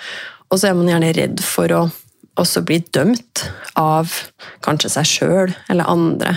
og 0.51 0.60
så 0.60 0.71
er 0.71 0.77
man 0.77 0.91
gjerne 0.91 1.15
redd 1.17 1.45
for 1.45 1.77
å 1.77 1.86
også 2.39 2.63
bli 2.65 2.79
dømt 2.95 3.43
av 3.79 4.11
kanskje 4.63 4.91
seg 4.93 5.09
sjøl 5.09 5.53
eller 5.71 5.89
andre. 5.91 6.35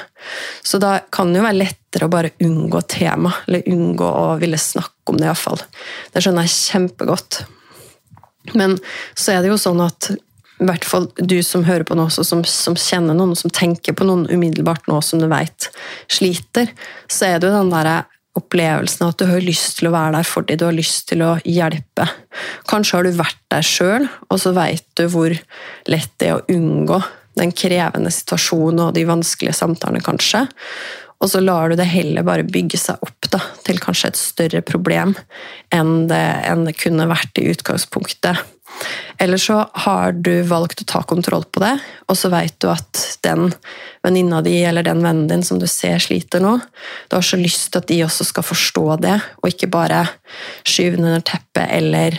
Så 0.65 0.81
da 0.83 0.97
kan 1.15 1.33
det 1.33 1.41
jo 1.41 1.47
være 1.47 1.61
lettere 1.61 2.09
å 2.09 2.13
bare 2.13 2.35
unngå 2.43 2.83
tema, 2.91 3.33
eller 3.47 3.69
unngå 3.71 4.09
å 4.09 4.29
ville 4.41 4.59
snakke 4.61 5.13
om 5.13 5.21
det, 5.21 5.29
iallfall. 5.29 5.63
Det 6.13 6.25
skjønner 6.25 6.49
jeg 6.49 6.57
kjempegodt. 6.57 7.45
Men 8.59 8.77
så 9.15 9.37
er 9.37 9.45
det 9.45 9.53
jo 9.53 9.61
sånn 9.61 9.83
at 9.85 10.11
i 10.15 10.67
hvert 10.69 10.87
fall 10.87 11.09
du 11.19 11.41
som 11.43 11.65
hører 11.67 11.85
på 11.87 11.97
nå, 11.99 12.07
som, 12.15 12.45
som 12.47 12.77
kjenner 12.79 13.17
noen, 13.17 13.35
som 13.39 13.53
tenker 13.53 13.97
på 13.97 14.07
noen 14.07 14.29
umiddelbart 14.31 14.87
nå 14.91 15.01
som 15.03 15.23
du 15.23 15.27
vet 15.31 15.71
sliter, 16.07 16.71
så 17.11 17.29
er 17.29 17.41
det 17.41 17.51
jo 17.51 17.57
den 17.57 17.73
derre 17.73 18.03
opplevelsen 18.39 19.07
at 19.07 19.21
du 19.21 19.29
har 19.29 19.45
lyst 19.45 19.79
til 19.79 19.89
å 19.89 19.95
være 19.95 20.19
der 20.19 20.29
for 20.29 20.47
dem, 20.47 20.59
du 20.59 20.67
har 20.67 20.77
lyst 20.77 21.07
til 21.11 21.23
å 21.25 21.35
hjelpe. 21.47 22.09
Kanskje 22.71 22.99
har 22.99 23.07
du 23.07 23.19
vært 23.19 23.43
der 23.55 23.67
sjøl, 23.67 24.09
og 24.29 24.41
så 24.43 24.55
veit 24.57 24.87
du 24.99 25.07
hvor 25.13 25.35
lett 25.91 26.13
det 26.19 26.31
er 26.31 26.41
å 26.41 26.47
unngå 26.55 27.01
den 27.39 27.55
krevende 27.55 28.13
situasjonen 28.15 28.89
og 28.89 28.93
de 28.95 29.07
vanskelige 29.09 29.57
samtalene, 29.59 30.03
kanskje. 30.05 30.45
Og 31.23 31.31
så 31.31 31.41
lar 31.41 31.71
du 31.71 31.79
det 31.79 31.89
heller 31.89 32.27
bare 32.27 32.47
bygge 32.47 32.79
seg 32.81 33.03
opp 33.05 33.31
da, 33.33 33.41
til 33.67 33.79
kanskje 33.83 34.11
et 34.11 34.21
større 34.21 34.61
problem 34.67 35.15
enn 35.75 36.09
det, 36.11 36.25
enn 36.51 36.67
det 36.67 36.77
kunne 36.79 37.09
vært 37.11 37.41
i 37.41 37.49
utgangspunktet. 37.55 38.43
Eller 39.19 39.39
så 39.39 39.61
har 39.73 40.13
du 40.13 40.43
valgt 40.43 40.83
å 40.83 40.87
ta 40.89 41.03
kontroll 41.07 41.45
på 41.45 41.63
det, 41.63 41.77
og 42.11 42.19
så 42.19 42.29
vet 42.33 42.57
du 42.61 42.67
at 42.73 42.99
den 43.25 43.53
venninna 44.05 44.41
di 44.45 44.57
eller 44.67 44.83
den 44.83 45.03
vennen 45.05 45.29
din 45.31 45.45
som 45.47 45.61
du 45.63 45.67
ser 45.71 46.03
sliter 46.03 46.43
nå, 46.43 46.57
du 47.09 47.17
har 47.17 47.25
så 47.25 47.39
lyst 47.41 47.71
til 47.71 47.81
at 47.81 47.89
de 47.89 48.01
også 48.05 48.27
skal 48.29 48.47
forstå 48.47 48.85
det, 49.05 49.15
og 49.41 49.49
ikke 49.53 49.71
bare 49.73 50.03
skyve 50.67 50.99
den 50.99 51.09
under 51.09 51.25
teppet 51.25 51.71
eller 51.71 52.19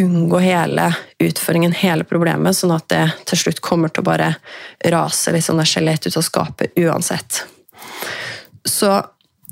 unngå 0.00 0.42
hele 0.42 0.90
utføringen, 1.22 1.76
hele 1.78 2.04
problemet, 2.08 2.58
sånn 2.58 2.74
at 2.74 2.90
det 2.92 3.04
til 3.30 3.44
slutt 3.46 3.62
kommer 3.64 3.94
til 3.94 4.02
å 4.04 4.10
bare 4.10 4.34
rase 4.92 5.32
litt 5.32 5.46
sånn 5.46 5.62
skjelett 5.64 6.10
ut 6.10 6.18
av 6.18 6.26
skapet 6.26 6.82
uansett. 6.82 7.44
Så 8.64 8.96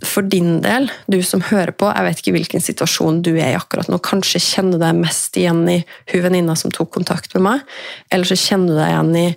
for 0.07 0.27
din 0.27 0.61
del, 0.65 0.89
du 1.07 1.21
som 1.27 1.43
hører 1.47 1.73
på, 1.77 1.89
jeg 1.91 2.07
vet 2.07 2.23
ikke 2.23 2.35
hvilken 2.37 2.65
situasjon 2.65 3.21
du 3.25 3.33
er 3.37 3.53
i 3.53 3.59
akkurat 3.59 3.91
nå, 3.91 4.01
kanskje 4.03 4.43
kjenner 4.43 4.79
du 4.79 4.85
deg 4.85 4.99
mest 4.99 5.37
igjen 5.39 5.63
i 5.71 5.79
hun 6.13 6.25
venninna 6.25 6.57
som 6.59 6.75
tok 6.75 6.93
kontakt 6.99 7.35
med 7.37 7.47
meg, 7.47 7.67
eller 8.13 8.29
så 8.29 8.39
kjenner 8.39 8.73
du 8.73 8.81
deg 8.81 8.93
igjen 8.93 9.21
i 9.23 9.29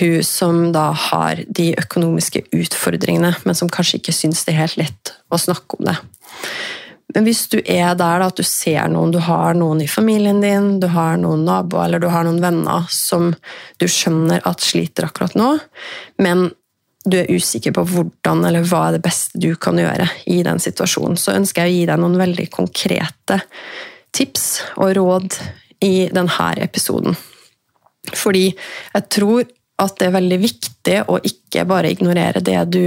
hun 0.00 0.26
som 0.26 0.58
da 0.74 0.90
har 0.94 1.42
de 1.48 1.72
økonomiske 1.80 2.44
utfordringene, 2.54 3.34
men 3.44 3.58
som 3.58 3.70
kanskje 3.72 4.00
ikke 4.00 4.14
syns 4.14 4.44
det 4.46 4.54
er 4.54 4.62
helt 4.64 4.78
lett 4.80 5.14
å 5.30 5.40
snakke 5.40 5.80
om 5.80 5.90
det. 5.90 5.96
Men 7.14 7.26
hvis 7.26 7.48
du 7.50 7.58
er 7.64 7.96
der 7.98 8.22
da, 8.22 8.28
at 8.30 8.38
du 8.38 8.46
ser 8.46 8.86
noen, 8.92 9.10
du 9.10 9.18
har 9.26 9.56
noen 9.58 9.82
i 9.82 9.88
familien 9.90 10.38
din, 10.42 10.76
du 10.82 10.86
har 10.94 11.18
noen 11.18 11.42
naboer 11.46 11.88
eller 11.88 12.02
du 12.02 12.06
har 12.12 12.26
noen 12.26 12.38
venner 12.42 12.86
som 12.94 13.32
du 13.82 13.86
skjønner 13.90 14.44
at 14.46 14.62
sliter 14.62 15.08
akkurat 15.08 15.34
nå, 15.38 15.56
men 16.22 16.50
du 17.04 17.16
er 17.16 17.30
usikker 17.32 17.72
på 17.76 17.84
hvordan 17.88 18.44
eller 18.44 18.66
hva 18.68 18.86
er 18.88 18.98
det 18.98 19.04
beste 19.04 19.40
du 19.40 19.54
kan 19.56 19.78
gjøre 19.80 20.06
i 20.28 20.42
den 20.44 20.60
situasjonen, 20.60 21.16
så 21.16 21.34
ønsker 21.38 21.64
jeg 21.64 21.72
å 21.72 21.76
gi 21.78 21.86
deg 21.88 22.02
noen 22.02 22.18
veldig 22.20 22.46
konkrete 22.52 23.40
tips 24.16 24.46
og 24.76 24.92
råd 24.98 25.38
i 25.86 26.10
denne 26.12 26.50
episoden. 26.60 27.16
Fordi 28.16 28.50
jeg 28.50 29.08
tror 29.12 29.46
at 29.80 29.96
det 29.96 30.10
er 30.10 30.16
veldig 30.18 30.38
viktig 30.42 30.98
å 31.08 31.16
ikke 31.24 31.64
bare 31.68 31.92
ignorere 31.92 32.42
det 32.44 32.58
du, 32.74 32.82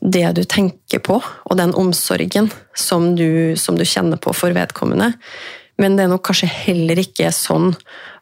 det 0.00 0.26
du 0.38 0.42
tenker 0.48 1.02
på, 1.04 1.20
og 1.20 1.58
den 1.60 1.74
omsorgen 1.76 2.48
som 2.72 3.12
du, 3.18 3.56
som 3.60 3.76
du 3.76 3.84
kjenner 3.84 4.20
på 4.20 4.32
for 4.36 4.56
vedkommende. 4.56 5.12
Men 5.76 5.96
det 5.96 6.06
er 6.06 6.12
nok 6.12 6.24
kanskje 6.24 6.48
heller 6.48 7.00
ikke 7.02 7.28
sånn 7.36 7.74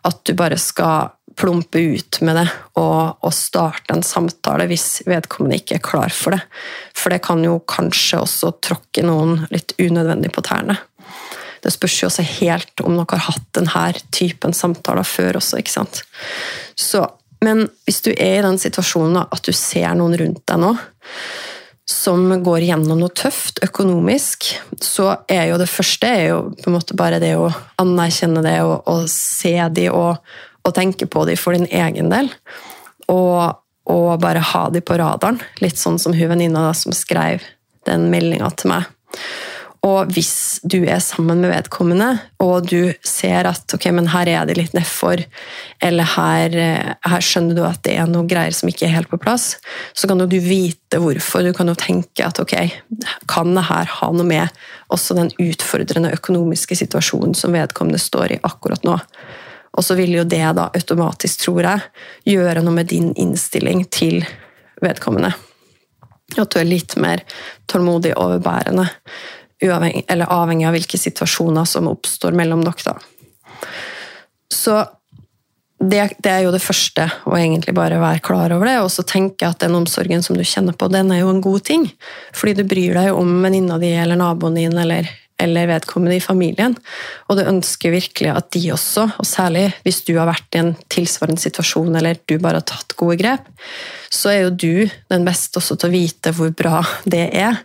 at 0.04 0.24
du 0.26 0.34
bare 0.36 0.58
skal 0.58 1.14
plumpe 1.36 1.78
ut 1.78 2.20
med 2.24 2.38
det 2.38 2.46
og, 2.80 3.20
og, 3.20 3.32
starte 3.34 3.94
en 3.94 4.04
samtale 4.06 4.66
hvis 4.70 5.04
vedkommende 5.08 5.58
ikke 5.60 5.78
er 5.78 5.84
klar 5.84 6.14
for 6.14 6.36
det. 6.36 6.42
For 6.96 7.14
det 7.14 7.22
kan 7.26 7.42
jo 7.44 7.58
kanskje 7.70 8.22
også 8.22 8.54
tråkke 8.64 9.04
noen 9.06 9.44
litt 9.54 9.76
unødvendig 9.80 10.32
på 10.34 10.44
tærne. 10.46 10.78
Det 11.64 11.72
spørs 11.72 11.96
jo 12.02 12.10
også 12.10 12.26
helt 12.40 12.84
om 12.84 12.98
dere 12.98 13.16
har 13.16 13.30
hatt 13.30 13.46
denne 13.56 13.86
typen 14.12 14.52
samtaler 14.56 15.06
før 15.08 15.40
også. 15.40 15.62
ikke 15.62 15.72
sant? 15.72 16.02
Så, 16.76 17.06
men 17.44 17.66
hvis 17.88 18.02
du 18.04 18.12
er 18.12 18.40
i 18.40 18.44
den 18.44 18.60
situasjonen 18.60 19.24
at 19.24 19.42
du 19.46 19.52
ser 19.56 19.94
noen 19.96 20.16
rundt 20.20 20.44
deg 20.50 20.60
nå 20.60 20.74
som 21.88 22.30
går 22.44 22.64
gjennom 22.64 23.00
noe 23.00 23.12
tøft 23.12 23.60
økonomisk, 23.64 24.46
så 24.80 25.10
er 25.28 25.50
jo 25.50 25.58
det 25.60 25.68
første 25.68 26.08
er 26.08 26.22
jo 26.30 26.38
på 26.56 26.70
en 26.70 26.76
måte 26.78 26.96
bare 26.96 27.20
det 27.20 27.34
å 27.36 27.50
anerkjenne 27.80 28.40
det 28.44 28.56
og, 28.64 28.88
og 28.88 29.04
se 29.12 29.52
de 29.76 29.90
og, 29.92 30.16
og 30.64 30.74
tenke 30.76 31.08
på 31.10 31.24
dem 31.28 31.40
for 31.40 31.56
din 31.56 31.68
egen 31.70 32.10
del. 32.12 32.30
Og, 33.12 33.60
og 33.90 34.20
bare 34.22 34.44
ha 34.52 34.66
dem 34.72 34.84
på 34.84 34.98
radaren. 35.00 35.40
Litt 35.64 35.80
sånn 35.80 36.00
som 36.00 36.16
hun 36.16 36.32
venninna 36.32 36.70
som 36.76 36.94
skrev 36.96 37.44
den 37.88 38.08
meldinga 38.12 38.48
til 38.56 38.72
meg. 38.72 38.88
Og 39.84 40.08
hvis 40.16 40.62
du 40.64 40.78
er 40.88 41.00
sammen 41.04 41.42
med 41.42 41.50
vedkommende, 41.52 42.06
og 42.40 42.70
du 42.70 42.94
ser 43.04 43.44
at 43.50 43.74
ok, 43.76 43.90
men 43.92 44.08
her 44.14 44.30
er 44.32 44.46
det 44.48 44.56
litt 44.56 44.72
nedfor, 44.76 45.20
eller 45.84 46.08
her, 46.14 46.56
her, 47.04 47.24
skjønner 47.24 47.58
du 47.58 47.60
at 47.68 47.82
det 47.84 47.98
er 48.00 48.08
noe 48.08 48.24
greier 48.28 48.54
som 48.56 48.70
ikke 48.70 48.86
er 48.88 48.94
helt 48.94 49.10
på 49.12 49.20
plass, 49.20 49.58
så 49.92 50.08
kan 50.08 50.22
jo 50.24 50.28
du 50.30 50.38
vite 50.40 51.02
hvorfor. 51.02 51.44
Du 51.44 51.52
kan 51.56 51.68
jo 51.68 51.76
tenke 51.76 52.24
at 52.24 52.40
ok, 52.40 52.56
kan 53.28 53.52
det 53.52 53.66
her 53.68 53.92
ha 53.98 54.10
noe 54.16 54.28
med 54.28 54.64
også 54.94 55.18
den 55.20 55.32
utfordrende 55.42 56.14
økonomiske 56.16 56.80
situasjonen 56.80 57.36
som 57.36 57.52
vedkommende 57.52 58.00
står 58.00 58.38
i 58.38 58.42
akkurat 58.46 58.88
nå? 58.88 58.96
Og 59.74 59.84
så 59.84 59.96
vil 59.98 60.14
jo 60.14 60.24
det 60.28 60.44
da 60.56 60.68
automatisk, 60.70 61.44
tror 61.46 61.66
jeg, 61.66 61.84
gjøre 62.34 62.62
noe 62.62 62.76
med 62.76 62.90
din 62.92 63.10
innstilling 63.18 63.84
til 63.90 64.22
vedkommende. 64.82 65.32
At 66.38 66.50
du 66.50 66.60
er 66.60 66.68
litt 66.68 66.96
mer 67.00 67.24
tålmodig 67.70 68.14
og 68.14 68.28
overbærende, 68.28 68.86
uavhengig, 69.64 70.04
eller 70.10 70.30
avhengig 70.34 70.68
av 70.68 70.76
hvilke 70.76 71.00
situasjoner 71.00 71.66
som 71.68 71.90
oppstår 71.90 72.36
mellom 72.36 72.62
dere. 72.66 72.96
Så 74.52 74.78
det, 75.84 76.04
det, 76.22 76.30
er 76.30 76.44
jo 76.46 76.52
det 76.54 76.62
første, 76.62 77.08
å 77.28 77.34
egentlig 77.36 77.74
bare 77.76 77.98
være 78.00 78.22
klar 78.24 78.54
over 78.54 78.70
det. 78.70 78.78
Og 78.84 78.90
så 78.92 79.04
tenke 79.06 79.48
at 79.48 79.60
den 79.64 79.74
omsorgen 79.76 80.22
som 80.24 80.38
du 80.38 80.44
kjenner 80.46 80.76
på, 80.78 80.88
den 80.92 81.10
er 81.12 81.24
jo 81.24 81.32
en 81.32 81.42
god 81.44 81.66
ting. 81.66 81.88
Fordi 82.36 82.56
du 82.60 82.64
bryr 82.68 82.96
deg 82.96 83.10
jo 83.10 83.18
om 83.20 83.34
venninna 83.44 83.78
di 83.82 83.92
eller 83.98 84.18
naboen 84.20 84.56
din 84.58 84.78
eller 84.80 85.10
eller 85.40 85.68
vedkommende 85.68 86.16
i 86.16 86.22
familien. 86.22 86.76
Og 87.28 87.38
du 87.38 87.42
ønsker 87.46 87.94
virkelig 87.94 88.30
at 88.30 88.50
de 88.54 88.62
også, 88.74 89.08
og 89.18 89.26
særlig 89.26 89.66
hvis 89.82 90.02
du 90.06 90.14
har 90.18 90.28
vært 90.30 90.56
i 90.56 90.62
en 90.62 90.72
tilsvarende 90.92 91.42
situasjon 91.42 91.98
eller 91.98 92.20
du 92.28 92.36
bare 92.38 92.60
har 92.60 92.68
tatt 92.70 92.94
gode 92.98 93.18
grep, 93.20 93.48
så 94.14 94.30
er 94.30 94.44
jo 94.44 94.54
du 94.54 94.74
den 95.10 95.26
beste 95.26 95.58
også 95.58 95.76
til 95.80 95.90
å 95.90 95.94
vite 95.94 96.34
hvor 96.36 96.54
bra 96.54 96.84
det 97.10 97.26
er. 97.34 97.60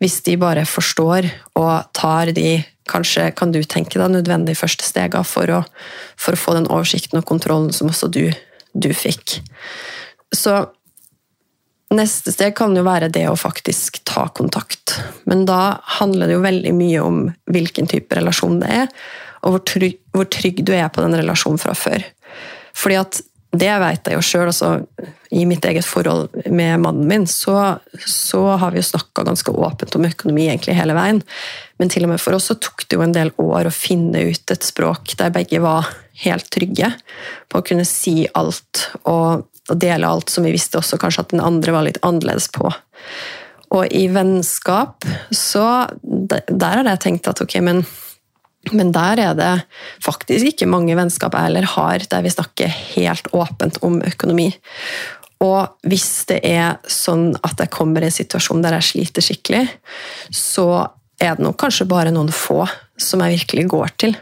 Hvis 0.00 0.20
de 0.26 0.38
bare 0.40 0.64
forstår 0.68 1.28
og 1.60 1.90
tar 1.96 2.32
de 2.36 2.60
kanskje 2.90 3.28
kan 3.38 3.52
du 3.54 3.60
tenke 3.62 4.00
deg 4.00 4.10
nødvendige 4.10 4.58
første 4.58 4.86
stegene 4.86 5.26
for 5.28 5.52
å, 5.54 5.60
for 6.18 6.34
å 6.34 6.40
få 6.40 6.56
den 6.56 6.70
oversikten 6.70 7.20
og 7.20 7.28
kontrollen 7.28 7.70
som 7.76 7.92
også 7.92 8.10
du, 8.10 8.24
du 8.72 8.90
fikk. 8.96 9.38
Så 10.34 10.56
Neste 11.90 12.30
steg 12.30 12.54
kan 12.58 12.76
jo 12.76 12.84
være 12.86 13.08
det 13.10 13.24
å 13.26 13.38
faktisk 13.38 14.04
ta 14.06 14.28
kontakt. 14.36 14.94
Men 15.26 15.42
da 15.48 15.80
handler 15.98 16.30
det 16.30 16.36
jo 16.36 16.44
veldig 16.44 16.74
mye 16.78 17.00
om 17.02 17.24
hvilken 17.50 17.90
type 17.90 18.14
relasjon 18.14 18.60
det 18.62 18.70
er, 18.84 18.92
og 19.42 19.56
hvor 19.56 19.64
trygg, 19.66 19.98
hvor 20.14 20.28
trygg 20.30 20.62
du 20.68 20.70
er 20.76 20.86
på 20.92 21.02
den 21.02 21.18
relasjonen 21.18 21.58
fra 21.58 21.74
før. 21.74 22.04
Fordi 22.76 23.00
at 23.00 23.20
det 23.50 23.72
vet 23.82 24.06
jeg 24.06 24.14
jo 24.14 24.22
sjøl, 24.22 24.48
altså, 24.52 24.68
i 25.34 25.42
mitt 25.48 25.64
eget 25.66 25.86
forhold 25.86 26.30
med 26.46 26.84
mannen 26.84 27.08
min, 27.10 27.26
så, 27.26 27.80
så 28.06 28.44
har 28.62 28.70
vi 28.70 28.78
jo 28.78 28.86
snakka 28.86 29.24
ganske 29.26 29.50
åpent 29.50 29.96
om 29.98 30.06
økonomi 30.06 30.46
egentlig 30.46 30.76
hele 30.78 30.94
veien. 30.94 31.18
Men 31.82 31.90
til 31.90 32.06
og 32.06 32.12
med 32.12 32.22
for 32.22 32.38
oss 32.38 32.46
så 32.52 32.58
tok 32.62 32.86
det 32.86 32.98
jo 32.98 33.02
en 33.02 33.16
del 33.16 33.34
år 33.42 33.66
å 33.66 33.74
finne 33.74 34.22
ut 34.30 34.54
et 34.54 34.66
språk 34.66 35.16
der 35.18 35.34
begge 35.34 35.62
var 35.64 35.90
helt 36.22 36.46
trygge 36.54 36.92
på 37.50 37.58
å 37.58 37.66
kunne 37.66 37.86
si 37.88 38.28
alt 38.38 38.86
og 39.02 39.49
og 39.70 39.80
dele 39.82 40.08
alt 40.08 40.32
som 40.32 40.46
vi 40.46 40.54
visste 40.54 40.80
også 40.80 40.98
kanskje 41.00 41.26
at 41.26 41.34
den 41.34 41.44
andre 41.44 41.74
var 41.76 41.86
litt 41.86 42.00
annerledes 42.06 42.50
på. 42.54 42.70
Og 43.70 43.86
i 43.94 44.06
vennskap, 44.10 45.06
så 45.30 45.86
Der 46.02 46.80
har 46.80 46.84
jeg 46.84 47.00
tenkt 47.00 47.28
at 47.30 47.40
ok, 47.42 47.60
men, 47.62 47.84
men 48.72 48.90
der 48.92 49.20
er 49.22 49.34
det 49.38 49.52
faktisk 50.02 50.52
ikke 50.52 50.70
mange 50.70 50.96
vennskap 50.98 51.34
jeg 51.34 51.48
heller 51.48 51.68
har 51.76 52.04
der 52.10 52.26
vi 52.26 52.34
snakker 52.34 52.68
helt 52.96 53.30
åpent 53.32 53.78
om 53.86 54.00
økonomi. 54.02 54.50
Og 55.40 55.88
hvis 55.88 56.26
det 56.28 56.42
er 56.44 56.80
sånn 56.84 57.30
at 57.46 57.62
jeg 57.62 57.72
kommer 57.72 58.02
i 58.02 58.10
en 58.10 58.16
situasjon 58.16 58.60
der 58.64 58.76
jeg 58.76 58.88
sliter 58.90 59.24
skikkelig, 59.24 59.62
så 60.34 60.90
er 61.20 61.36
det 61.36 61.44
nok 61.44 61.56
kanskje 61.60 61.88
bare 61.88 62.12
noen 62.12 62.32
få 62.34 62.64
som 63.00 63.22
jeg 63.24 63.38
virkelig 63.38 63.68
går 63.72 63.94
til. 64.02 64.16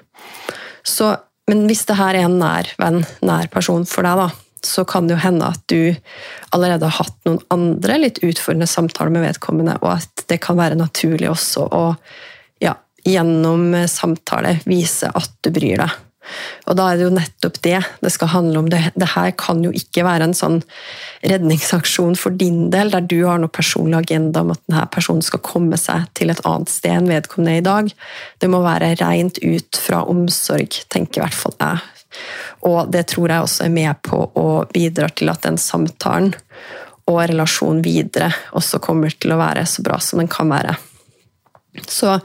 Så, 0.86 1.10
men 1.50 1.64
hvis 1.66 1.84
det 1.88 1.98
her 1.98 2.14
er 2.14 2.28
en 2.28 2.38
nær 2.38 2.70
venn, 2.78 3.02
nær 3.26 3.50
person 3.50 3.86
for 3.88 4.06
deg, 4.06 4.22
da, 4.22 4.28
så 4.66 4.84
kan 4.88 5.08
det 5.08 5.16
jo 5.16 5.22
hende 5.22 5.50
at 5.52 5.62
du 5.70 5.94
allerede 6.54 6.88
har 6.88 7.04
hatt 7.04 7.16
noen 7.28 7.40
andre 7.54 8.00
litt 8.02 8.20
utfordrende 8.24 8.68
samtaler 8.70 9.14
med 9.14 9.26
vedkommende, 9.26 9.78
og 9.82 9.98
at 9.98 10.26
det 10.30 10.40
kan 10.44 10.58
være 10.58 10.78
naturlig 10.78 11.30
også 11.30 11.68
å 11.68 11.84
ja, 12.64 12.74
gjennom 13.06 13.72
samtale 13.90 14.58
vise 14.68 15.10
at 15.14 15.32
du 15.44 15.52
bryr 15.54 15.84
deg. 15.84 15.96
Og 16.68 16.76
da 16.76 16.90
er 16.90 16.98
det 16.98 17.06
jo 17.06 17.14
nettopp 17.14 17.58
det 17.64 17.78
det 18.02 18.10
skal 18.12 18.32
handle 18.32 18.62
om. 18.62 18.70
Det, 18.70 18.80
det 18.98 19.10
her 19.14 19.32
kan 19.40 19.62
jo 19.64 19.72
ikke 19.74 20.04
være 20.06 20.28
en 20.28 20.36
sånn 20.36 20.60
redningsaksjon 21.24 22.18
for 22.20 22.36
din 22.38 22.68
del, 22.72 22.92
der 22.92 23.06
du 23.08 23.20
har 23.24 23.40
noe 23.40 23.52
personlig 23.52 24.02
agenda 24.02 24.44
om 24.44 24.52
at 24.54 24.62
denne 24.66 24.84
personen 24.92 25.24
skal 25.24 25.42
komme 25.44 25.78
seg 25.80 26.08
til 26.18 26.32
et 26.32 26.42
annet 26.48 26.72
sted 26.72 26.98
enn 26.98 27.10
vedkommende 27.10 27.58
i 27.58 27.64
dag. 27.64 27.92
Det 28.42 28.50
må 28.52 28.62
være 28.64 28.94
rent 29.00 29.40
ut 29.44 29.80
fra 29.80 30.04
omsorg, 30.08 30.82
tenker 30.92 31.22
i 31.22 31.26
hvert 31.26 31.40
fall 31.46 31.56
jeg. 31.58 31.86
Og 32.68 32.90
det 32.92 33.06
tror 33.12 33.32
jeg 33.32 33.44
også 33.44 33.66
er 33.66 33.74
med 33.74 34.00
på 34.04 34.20
å 34.40 34.48
bidra 34.72 35.10
til 35.12 35.30
at 35.32 35.44
den 35.46 35.58
samtalen 35.60 36.32
og 37.08 37.20
relasjonen 37.30 37.80
videre 37.84 38.30
også 38.56 38.80
kommer 38.84 39.12
til 39.14 39.32
å 39.32 39.40
være 39.40 39.64
så 39.68 39.84
bra 39.84 39.98
som 40.02 40.20
den 40.20 40.30
kan 40.30 40.50
være. 40.50 40.74
Så 41.88 42.18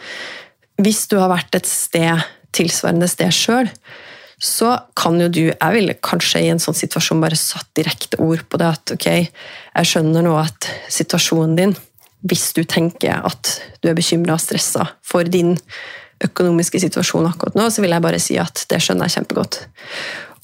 hvis 0.82 1.06
du 1.12 1.20
har 1.22 1.32
vært 1.32 1.56
et 1.56 1.70
sted, 1.70 2.24
tilsvarende 2.56 3.08
sted 3.12 3.32
sjøl, 3.36 3.70
så 4.44 4.74
kan 5.00 5.16
jo 5.22 5.30
du 5.32 5.44
Jeg 5.46 5.74
ville 5.76 5.96
kanskje 6.04 6.42
i 6.44 6.50
en 6.52 6.60
sånn 6.60 6.76
situasjon 6.76 7.22
bare 7.24 7.40
satt 7.40 7.70
direkte 7.78 8.20
ord 8.20 8.44
på 8.50 8.60
det. 8.60 8.72
At 8.76 8.94
ok, 8.98 9.08
jeg 9.08 9.90
skjønner 9.90 10.26
nå 10.26 10.34
at 10.42 10.68
situasjonen 10.92 11.56
din, 11.56 11.76
hvis 12.28 12.50
du 12.56 12.64
tenker 12.68 13.24
at 13.24 13.54
du 13.80 13.90
er 13.92 13.96
bekymra 13.96 14.36
og 14.36 14.44
stressa 14.44 14.90
for 15.06 15.28
din 15.28 15.56
økonomiske 16.28 16.82
situasjon 16.84 17.28
akkurat 17.30 17.58
nå, 17.58 17.70
så 17.72 17.84
vil 17.84 17.96
jeg 17.96 18.06
bare 18.06 18.22
si 18.22 18.38
at 18.42 18.66
det 18.70 18.80
skjønner 18.84 19.10
jeg 19.10 19.20
kjempegodt. 19.20 19.60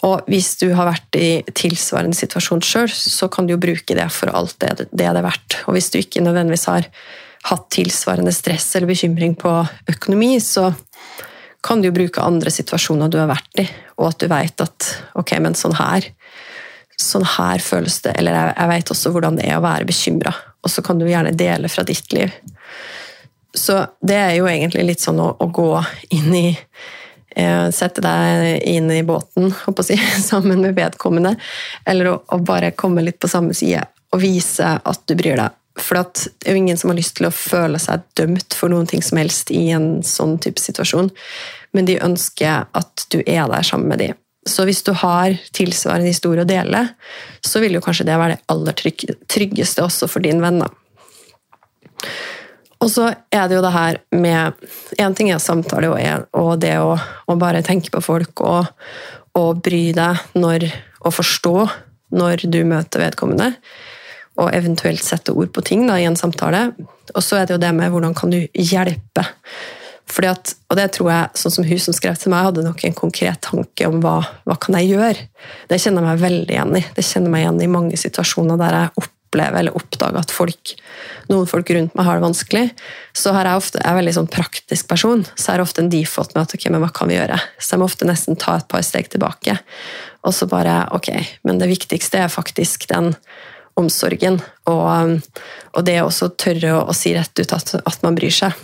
Og 0.07 0.27
hvis 0.31 0.53
du 0.62 0.69
har 0.77 0.88
vært 0.88 1.17
i 1.19 1.29
tilsvarende 1.51 2.15
situasjon 2.15 2.63
sjøl, 2.63 2.88
så 2.91 3.27
kan 3.31 3.48
du 3.48 3.55
jo 3.55 3.62
bruke 3.62 3.98
det 3.98 4.07
for 4.15 4.31
alt 4.31 4.55
det 4.63 4.88
det 4.91 5.07
er 5.09 5.19
verdt. 5.25 5.59
Og 5.67 5.75
hvis 5.75 5.91
du 5.91 6.00
ikke 6.00 6.24
nødvendigvis 6.24 6.69
har 6.71 6.88
hatt 7.50 7.65
tilsvarende 7.71 8.31
stress 8.36 8.71
eller 8.75 8.91
bekymring 8.91 9.36
på 9.39 9.51
økonomi, 9.91 10.38
så 10.43 10.69
kan 11.63 11.81
du 11.81 11.89
jo 11.89 11.95
bruke 11.95 12.24
andre 12.24 12.51
situasjoner 12.53 13.12
du 13.12 13.19
har 13.19 13.27
vært 13.31 13.59
i, 13.59 13.65
og 14.00 14.13
at 14.13 14.21
du 14.21 14.29
vet 14.31 14.63
at 14.63 14.89
ok, 15.19 15.36
men 15.43 15.57
sånn 15.59 15.75
her 15.75 16.07
sånn 17.00 17.25
her 17.38 17.63
føles 17.63 18.01
det, 18.03 18.13
eller 18.19 18.36
jeg, 18.36 18.55
jeg 18.57 18.71
vet 18.74 18.93
også 18.93 19.12
hvordan 19.15 19.39
det 19.39 19.48
er 19.48 19.59
å 19.59 19.63
være 19.63 19.88
bekymra. 19.88 20.33
Og 20.59 20.71
så 20.71 20.83
kan 20.83 21.00
du 21.00 21.07
gjerne 21.07 21.36
dele 21.38 21.71
fra 21.71 21.86
ditt 21.88 22.12
liv. 22.15 22.33
Så 23.53 23.79
det 24.06 24.18
er 24.18 24.34
jo 24.38 24.48
egentlig 24.50 24.86
litt 24.91 25.03
sånn 25.03 25.20
å, 25.24 25.32
å 25.39 25.48
gå 25.53 25.70
inn 26.13 26.34
i 26.38 26.48
eh, 26.53 27.70
Sette 27.74 28.03
deg 28.06 28.63
inn 28.70 28.91
i 28.94 29.01
båten 29.06 29.53
si, 29.86 29.98
sammen 30.32 30.62
med 30.62 30.77
vedkommende, 30.77 31.36
eller 31.86 32.12
å, 32.13 32.18
å, 32.27 32.41
bare 32.46 32.75
komme 32.77 33.06
litt 33.06 33.20
på 33.20 33.32
samme 33.32 33.58
side 33.58 33.86
og 34.10 34.22
vise 34.24 34.75
at 34.77 35.01
du 35.10 35.15
bryr 35.18 35.38
deg. 35.38 35.56
For 35.79 35.96
det 35.96 36.29
er 36.44 36.56
jo 36.56 36.62
ingen 36.63 36.77
som 36.77 36.89
har 36.91 36.98
lyst 36.98 37.15
til 37.20 37.29
å 37.29 37.34
føle 37.34 37.79
seg 37.79 38.01
dømt 38.18 38.56
for 38.58 38.74
noen 38.74 38.89
ting 38.89 39.03
som 39.06 39.20
helst 39.22 39.51
i 39.53 39.70
en 39.72 40.01
sånn 40.06 40.39
type 40.41 40.60
situasjon, 40.62 41.12
men 41.77 41.88
de 41.88 42.00
ønsker 42.03 42.65
at 42.75 43.06
du 43.13 43.22
er 43.22 43.46
der 43.51 43.65
sammen 43.65 43.94
med 43.94 44.01
dem. 44.01 44.18
Så 44.50 44.65
hvis 44.65 44.82
du 44.84 44.91
har 44.98 45.36
tilsvarende 45.53 46.10
historie 46.10 46.44
å 46.44 46.50
dele, 46.50 46.88
så 47.46 47.62
vil 47.62 47.77
jo 47.77 47.84
kanskje 47.86 48.08
det 48.10 48.18
være 48.18 48.38
det 48.38 48.46
aller 48.50 48.77
tryggeste 49.29 49.86
også 49.86 50.10
for 50.10 50.25
din 50.25 50.41
venn. 50.41 50.63
Og 52.79 52.88
så 52.91 53.09
er 53.31 53.48
det 53.50 53.57
jo 53.57 53.63
det 53.63 53.75
her 53.75 54.00
med 54.15 54.59
Én 55.01 55.15
ting 55.15 55.31
er 55.33 55.41
samtale 55.43 55.89
og 55.91 56.51
det 56.63 56.75
å, 56.79 56.95
å 56.95 57.36
bare 57.39 57.63
tenke 57.65 57.91
på 57.91 58.01
folk 58.03 58.43
og, 58.45 58.69
og, 59.36 59.59
bry 59.63 59.89
deg 59.95 60.39
når, 60.39 60.69
og 61.03 61.15
forstå 61.17 61.55
når 62.15 62.45
du 62.50 62.63
møter 62.65 63.03
vedkommende, 63.03 63.51
og 64.39 64.53
eventuelt 64.55 65.03
sette 65.03 65.36
ord 65.36 65.51
på 65.53 65.62
ting 65.67 65.83
da, 65.86 66.00
i 66.00 66.07
en 66.09 66.17
samtale. 66.17 66.69
Og 67.13 67.21
så 67.21 67.38
er 67.38 67.45
det 67.45 67.57
jo 67.57 67.62
det 67.62 67.74
med 67.75 67.91
hvordan 67.93 68.15
kan 68.17 68.33
du 68.33 68.41
hjelpe 68.55 69.27
fordi 70.09 70.25
at, 70.31 70.55
og 70.74 70.77
det 70.79 70.88
tror 70.95 71.09
jeg, 71.12 71.38
sånn 71.38 71.53
som 71.53 71.65
Hun 71.69 71.81
som 71.83 71.93
skrev 71.93 72.15
til 72.17 72.31
meg, 72.33 72.48
hadde 72.48 72.63
nok 72.65 72.81
en 72.81 72.95
konkret 72.98 73.43
tanke 73.45 73.86
om 73.86 74.00
hva, 74.01 74.15
hva 74.41 74.55
kan 74.57 74.79
jeg 74.79 74.95
gjøre. 74.95 75.27
Det 75.69 75.77
kjenner 75.77 76.01
jeg 76.01 76.07
meg 76.07 76.24
veldig 76.24 76.55
igjen 76.55 76.77
i. 76.79 76.83
Det 76.95 77.05
kjenner 77.05 77.29
jeg 77.29 77.33
meg 77.36 77.43
igjen 77.43 77.62
i 77.62 77.71
mange 77.75 78.00
situasjoner 78.01 78.57
der 78.57 78.77
jeg 78.79 78.93
opplever 78.95 79.18
eller 79.38 79.75
oppdage 79.77 80.19
at 80.19 80.31
folk, 80.33 80.74
noen 81.29 81.48
folk 81.50 81.69
rundt 81.75 81.93
meg 81.98 82.07
har 82.07 82.17
det 82.17 82.25
vanskelig. 82.25 82.63
Så 83.13 83.33
har 83.36 83.45
jeg 83.45 83.62
ofte, 83.62 83.77
jeg 83.79 83.86
er 83.86 83.93
en 83.93 84.00
veldig 84.00 84.15
sånn 84.17 84.31
praktisk 84.31 84.89
person, 84.89 85.25
så 85.36 85.51
er 85.51 85.59
det 85.59 85.67
ofte 85.67 85.83
en 85.83 85.91
default 85.93 86.33
med 86.36 86.48
at 86.48 86.55
ok, 86.57 86.65
men 86.74 86.81
hva 86.83 86.89
kan 86.95 87.12
vi 87.12 87.19
gjøre? 87.19 87.38
Så 87.59 87.75
jeg 87.75 87.81
må 87.81 87.89
ofte 87.89 88.09
nesten 88.09 88.39
ta 88.39 88.57
et 88.57 88.67
par 88.71 88.83
steg 88.86 89.12
tilbake. 89.13 89.59
Og 90.25 90.36
så 90.36 90.50
bare 90.50 90.81
ok, 90.95 91.13
men 91.48 91.62
det 91.62 91.69
viktigste 91.71 92.25
er 92.25 92.33
faktisk 92.33 92.89
den 92.89 93.13
omsorgen. 93.79 94.41
Og, 94.67 95.21
og 95.75 95.86
det 95.88 96.01
også 96.01 96.33
tørre 96.39 96.75
å, 96.79 96.83
å 96.89 96.98
si 96.98 97.13
rett 97.15 97.39
ut 97.39 97.55
at, 97.55 97.77
at 97.79 98.03
man 98.05 98.17
bryr 98.17 98.33
seg. 98.33 98.57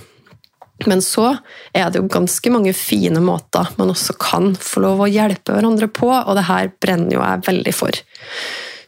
Men 0.84 1.00
så 1.02 1.38
er 1.72 1.88
det 1.88 2.02
jo 2.02 2.10
ganske 2.12 2.52
mange 2.52 2.74
fine 2.76 3.22
måter 3.24 3.70
man 3.80 3.94
også 3.94 4.18
kan 4.20 4.52
få 4.60 4.84
lov 4.84 5.06
å 5.06 5.08
hjelpe 5.08 5.56
hverandre 5.56 5.88
på, 5.88 6.10
og 6.12 6.36
det 6.36 6.50
her 6.50 6.72
brenner 6.84 7.16
jo 7.16 7.24
jeg 7.24 7.46
veldig 7.48 7.76
for. 7.76 8.00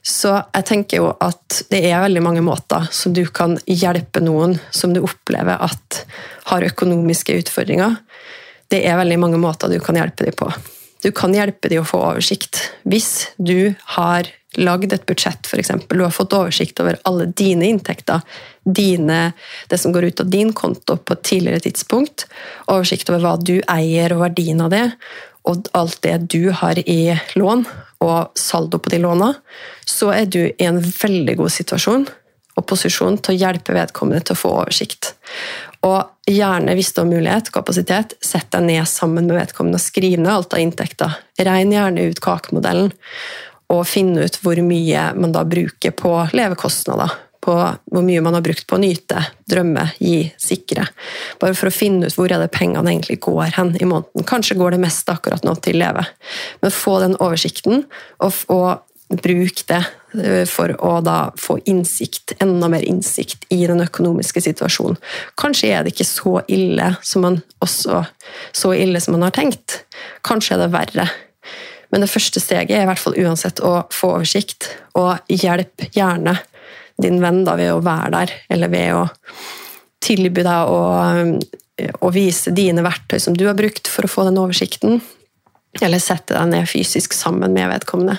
Så 0.07 0.29
jeg 0.39 0.63
tenker 0.69 1.01
jo 1.01 1.09
at 1.19 1.63
det 1.71 1.81
er 1.89 1.99
veldig 1.99 2.21
mange 2.23 2.43
måter 2.45 2.87
som 2.95 3.11
du 3.15 3.25
kan 3.27 3.57
hjelpe 3.67 4.21
noen 4.23 4.55
som 4.71 4.93
du 4.95 5.01
opplever 5.03 5.59
at 5.59 6.01
har 6.47 6.63
økonomiske 6.63 7.35
utfordringer. 7.41 7.97
Det 8.71 8.85
er 8.87 8.99
veldig 9.01 9.19
mange 9.19 9.41
måter 9.41 9.71
du 9.71 9.81
kan 9.83 9.99
hjelpe 9.99 10.23
dem 10.23 10.37
på. 10.37 10.47
Du 11.03 11.11
kan 11.15 11.35
hjelpe 11.35 11.69
dem 11.69 11.83
å 11.83 11.87
få 11.87 11.99
oversikt. 12.07 12.61
Hvis 12.87 13.33
du 13.35 13.75
har 13.97 14.31
lagd 14.57 14.95
et 14.95 15.05
budsjett, 15.05 15.45
f.eks. 15.45 15.73
Du 15.91 15.99
har 16.01 16.15
fått 16.15 16.33
oversikt 16.33 16.79
over 16.81 16.97
alle 17.07 17.27
dine 17.27 17.67
inntekter, 17.67 18.23
dine, 18.63 19.33
det 19.67 19.77
som 19.79 19.93
går 19.93 20.09
ut 20.09 20.23
av 20.23 20.31
din 20.31 20.53
konto 20.55 20.97
på 20.97 21.17
et 21.17 21.25
tidligere 21.27 21.67
tidspunkt, 21.67 22.25
oversikt 22.71 23.11
over 23.11 23.25
hva 23.25 23.35
du 23.37 23.57
eier 23.59 24.15
og 24.15 24.23
verdien 24.23 24.63
av 24.63 24.71
det, 24.73 24.85
og 25.48 25.70
alt 25.77 26.01
det 26.04 26.18
du 26.34 26.50
har 26.51 26.80
i 26.84 27.16
lån, 27.39 27.66
og 28.04 28.38
saldo 28.38 28.80
på 28.80 28.92
de 28.94 29.01
låna, 29.01 29.32
så 29.88 30.12
er 30.13 30.27
du 30.30 30.42
i 30.48 30.68
en 30.68 30.80
veldig 30.84 31.38
god 31.39 31.54
situasjon 31.54 32.08
og 32.58 32.66
posisjon 32.70 33.20
til 33.22 33.36
å 33.36 33.39
hjelpe 33.46 33.75
vedkommende 33.75 34.25
til 34.25 34.36
å 34.36 34.42
få 34.42 34.54
oversikt. 34.63 35.14
Og 35.86 36.29
gjerne, 36.29 36.74
hvis 36.77 36.92
du 36.94 37.03
har 37.03 37.10
mulighet, 37.10 37.51
kapasitet, 37.53 38.16
sett 38.22 38.50
deg 38.53 38.66
ned 38.66 38.90
sammen 38.90 39.29
med 39.29 39.38
vedkommende 39.38 39.79
og 39.79 39.86
skriv 39.86 40.18
ned 40.20 40.33
alt 40.33 40.55
av 40.57 40.64
inntekter. 40.64 41.20
Regn 41.38 41.75
gjerne 41.75 42.07
ut 42.10 42.22
kakemodellen 42.24 42.92
og 43.74 43.83
finne 43.88 44.25
ut 44.25 44.40
hvor 44.42 44.60
mye 44.64 45.10
man 45.20 45.36
da 45.36 45.44
bruker 45.48 45.94
på 45.96 46.14
levekostnader. 46.33 47.14
På 47.43 47.53
hvor 47.91 48.03
mye 48.03 48.21
man 48.25 48.35
har 48.37 48.43
brukt 48.45 48.65
på 48.67 48.77
å 48.77 48.81
nyte, 48.81 49.21
drømme, 49.50 49.85
gi, 50.01 50.25
sikre. 50.41 50.87
Bare 51.41 51.55
for 51.57 51.69
å 51.69 51.75
finne 51.75 52.09
ut 52.09 52.17
hvor 52.17 52.31
er 52.33 52.41
det 52.41 52.51
pengene 52.55 52.91
egentlig 52.91 53.19
går 53.23 53.53
hen 53.59 53.75
i 53.79 53.87
måneden. 53.87 54.25
Kanskje 54.27 54.57
går 54.59 54.75
det 54.75 54.83
mest 54.83 55.09
akkurat 55.13 55.45
nå 55.47 55.53
til 55.61 55.79
leve. 55.81 56.03
Men 56.63 56.75
få 56.75 56.97
den 57.03 57.15
oversikten, 57.21 57.85
og, 58.23 58.43
og 58.51 58.87
bruk 59.07 59.61
det 59.67 59.83
eh, 60.23 60.43
for 60.50 60.73
å 60.83 60.97
da 61.05 61.17
få 61.39 61.57
innsikt, 61.65 62.35
enda 62.43 62.69
mer 62.71 62.83
innsikt 62.83 63.47
i 63.53 63.61
den 63.69 63.81
økonomiske 63.83 64.43
situasjonen. 64.43 65.00
Kanskje 65.39 65.71
er 65.71 65.85
det 65.85 65.95
ikke 65.95 66.09
så 66.09 66.41
ille 66.51 66.93
som 67.05 67.23
man, 67.27 67.39
også, 67.63 68.03
så 68.51 68.73
ille 68.75 69.01
som 69.03 69.15
man 69.15 69.27
har 69.29 69.37
tenkt. 69.37 69.83
Kanskje 70.27 70.57
er 70.57 70.65
det 70.65 70.73
verre. 70.75 71.07
Men 71.93 72.03
det 72.03 72.11
første 72.11 72.41
steget 72.43 72.75
er 72.75 72.83
i 72.83 72.89
hvert 72.89 73.00
fall 73.00 73.15
uansett 73.15 73.61
å 73.63 73.85
få 73.95 74.17
oversikt, 74.17 74.73
og 75.00 75.23
hjelp 75.31 75.87
gjerne 75.95 76.35
din 77.01 77.22
venn 77.22 77.44
da 77.46 77.55
ved 77.60 77.74
å 77.74 77.83
være 77.86 78.12
der, 78.14 78.33
eller 78.53 78.72
ved 78.74 78.96
å 78.98 79.03
tilby 80.03 80.44
deg 80.46 80.72
å, 80.72 80.81
å 82.01 82.10
vise 82.14 82.53
dine 82.55 82.86
verktøy 82.86 83.20
som 83.22 83.38
du 83.38 83.46
har 83.48 83.57
brukt 83.57 83.90
for 83.92 84.07
å 84.07 84.12
få 84.12 84.27
den 84.27 84.40
oversikten, 84.42 85.01
eller 85.81 86.01
sette 86.01 86.33
deg 86.33 86.50
ned 86.51 86.70
fysisk 86.70 87.14
sammen 87.14 87.53
med 87.53 87.70
vedkommende. 87.74 88.18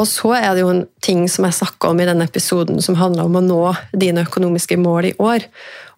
Og 0.00 0.06
så 0.08 0.30
er 0.38 0.54
det 0.54 0.62
jo 0.62 0.70
en 0.72 0.86
ting 1.04 1.26
som 1.28 1.44
jeg 1.44 1.58
snakka 1.58 1.90
om 1.92 2.00
i 2.00 2.06
denne 2.08 2.24
episoden, 2.24 2.80
som 2.80 2.96
handler 2.96 3.28
om 3.28 3.36
å 3.36 3.44
nå 3.44 3.62
dine 3.92 4.24
økonomiske 4.24 4.78
mål 4.80 5.10
i 5.10 5.16
år 5.20 5.50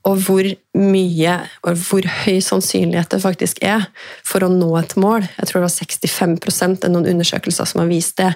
og 0.04 0.20
hvor 0.26 0.46
mye 0.76 1.36
og 1.64 1.78
hvor 1.86 2.06
høy 2.24 2.40
sannsynlighet 2.44 3.14
det 3.14 3.22
faktisk 3.22 3.62
er 3.64 3.86
for 4.26 4.44
å 4.44 4.50
nå 4.52 4.68
et 4.76 4.92
mål. 5.00 5.24
Jeg 5.38 5.48
tror 5.48 5.62
det 5.62 5.68
var 5.68 5.76
65 5.78 6.34
det 6.42 6.88
er 6.88 6.92
noen 6.92 7.08
undersøkelser 7.14 7.70
som 7.70 7.80
har 7.80 7.88
vist 7.88 8.18
det. 8.20 8.34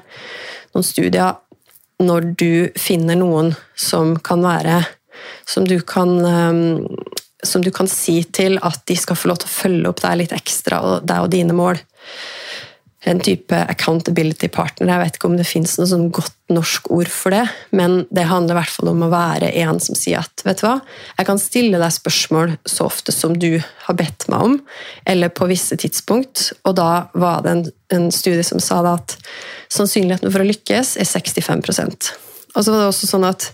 Noen 0.73 0.87
studier 0.87 1.37
når 2.03 2.33
du 2.39 2.53
finner 2.79 3.19
noen 3.19 3.53
som 3.79 4.17
kan 4.23 4.45
være 4.45 4.85
Som 5.49 5.65
du 5.67 5.81
kan, 5.83 6.13
ehm, 6.25 6.87
som 7.43 7.63
du 7.65 7.71
kan 7.75 7.89
si 7.91 8.21
til 8.23 8.59
at 8.63 8.85
de 8.87 8.95
skal 8.97 9.17
få 9.17 9.31
lov 9.31 9.41
til 9.43 9.49
å 9.49 9.55
følge 9.55 9.91
opp 9.91 10.03
deg 10.05 10.19
litt 10.21 10.35
ekstra, 10.37 10.79
og 10.79 11.07
deg 11.09 11.25
og 11.25 11.31
dine 11.33 11.57
mål 11.57 11.81
en 13.07 13.21
type 13.23 13.55
accountability 13.55 14.49
partner. 14.51 14.91
Jeg 14.91 15.03
vet 15.05 15.19
ikke 15.19 15.29
om 15.29 15.37
det 15.39 15.47
fins 15.47 15.77
noe 15.79 15.87
sånn 15.87 16.09
godt 16.15 16.35
norsk 16.51 16.89
ord 16.91 17.11
for 17.13 17.35
det, 17.35 17.45
men 17.77 18.01
det 18.15 18.27
handler 18.27 18.57
i 18.57 18.59
hvert 18.59 18.75
fall 18.75 18.91
om 18.91 19.05
å 19.07 19.11
være 19.13 19.53
en 19.63 19.79
som 19.83 19.95
sier 19.99 20.25
at 20.25 20.43
vet 20.47 20.59
du 20.59 20.67
hva, 20.67 20.75
jeg 21.21 21.29
kan 21.29 21.41
stille 21.43 21.79
deg 21.79 21.95
spørsmål 21.95 22.57
så 22.67 22.89
ofte 22.89 23.15
som 23.15 23.37
du 23.39 23.61
har 23.87 23.99
bedt 23.99 24.27
meg 24.33 24.47
om, 24.49 24.59
eller 25.07 25.31
på 25.31 25.47
visse 25.51 25.79
tidspunkt. 25.79 26.49
Og 26.67 26.75
da 26.81 26.91
var 27.15 27.45
det 27.47 27.55
en, 27.55 27.65
en 27.95 28.11
studie 28.15 28.47
som 28.47 28.63
sa 28.63 28.81
at 28.91 29.15
sannsynligheten 29.71 30.33
for 30.35 30.43
å 30.43 30.49
lykkes 30.49 30.97
er 30.99 31.07
65% 31.07 32.13
Og 32.57 32.63
så 32.65 32.73
var 32.73 32.81
det 32.81 32.91
også 32.91 33.11
sånn 33.11 33.29
at 33.29 33.53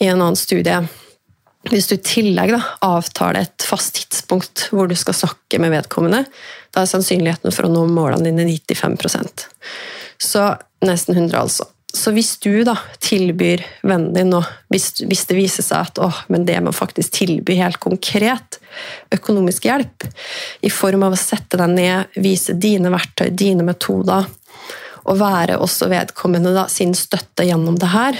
i 0.00 0.08
en 0.08 0.20
annen 0.22 0.38
studie 0.38 0.80
hvis 1.72 1.88
du 1.88 1.94
i 1.96 2.04
tillegg 2.04 2.52
da, 2.52 2.60
avtaler 2.84 3.44
et 3.46 3.64
fast 3.64 3.96
tidspunkt 3.96 4.66
hvor 4.74 4.88
du 4.90 4.94
skal 4.98 5.16
snakke 5.16 5.60
med 5.62 5.72
vedkommende, 5.72 6.24
da 6.74 6.82
er 6.82 6.90
sannsynligheten 6.90 7.54
for 7.54 7.68
å 7.68 7.72
nå 7.72 7.86
målene 7.90 8.28
dine 8.28 8.46
95% 8.50 9.46
Så 10.20 10.48
nesten 10.84 11.16
100, 11.16 11.38
altså. 11.38 11.68
Så 11.94 12.10
hvis 12.10 12.32
du 12.42 12.64
da 12.66 12.74
tilbyr 12.98 13.62
vennen 13.86 14.10
din 14.16 14.32
nå, 14.32 14.40
hvis, 14.72 14.88
hvis, 15.06 15.22
det 15.30 15.36
viser 15.38 15.62
seg 15.62 15.86
at 15.86 16.00
åh, 16.02 16.24
men 16.32 16.42
det 16.48 16.56
må 16.64 16.72
faktisk 16.74 17.14
tilby 17.20 17.54
helt 17.60 17.78
konkret 17.82 18.58
økonomisk 19.14 19.68
hjelp, 19.68 20.06
i 20.66 20.72
form 20.74 21.06
av 21.06 21.14
å 21.14 21.20
sette 21.20 21.60
deg 21.60 21.70
ned, 21.70 22.16
vise 22.18 22.56
dine 22.58 22.90
verktøy, 22.90 23.28
dine 23.30 23.66
metoder, 23.66 24.26
og 25.04 25.20
være 25.20 25.60
også 25.62 25.86
vedkommende 25.92 26.54
da, 26.56 26.64
sin 26.72 26.96
støtte 26.98 27.46
gjennom 27.46 27.76
det 27.78 27.92
her. 27.92 28.18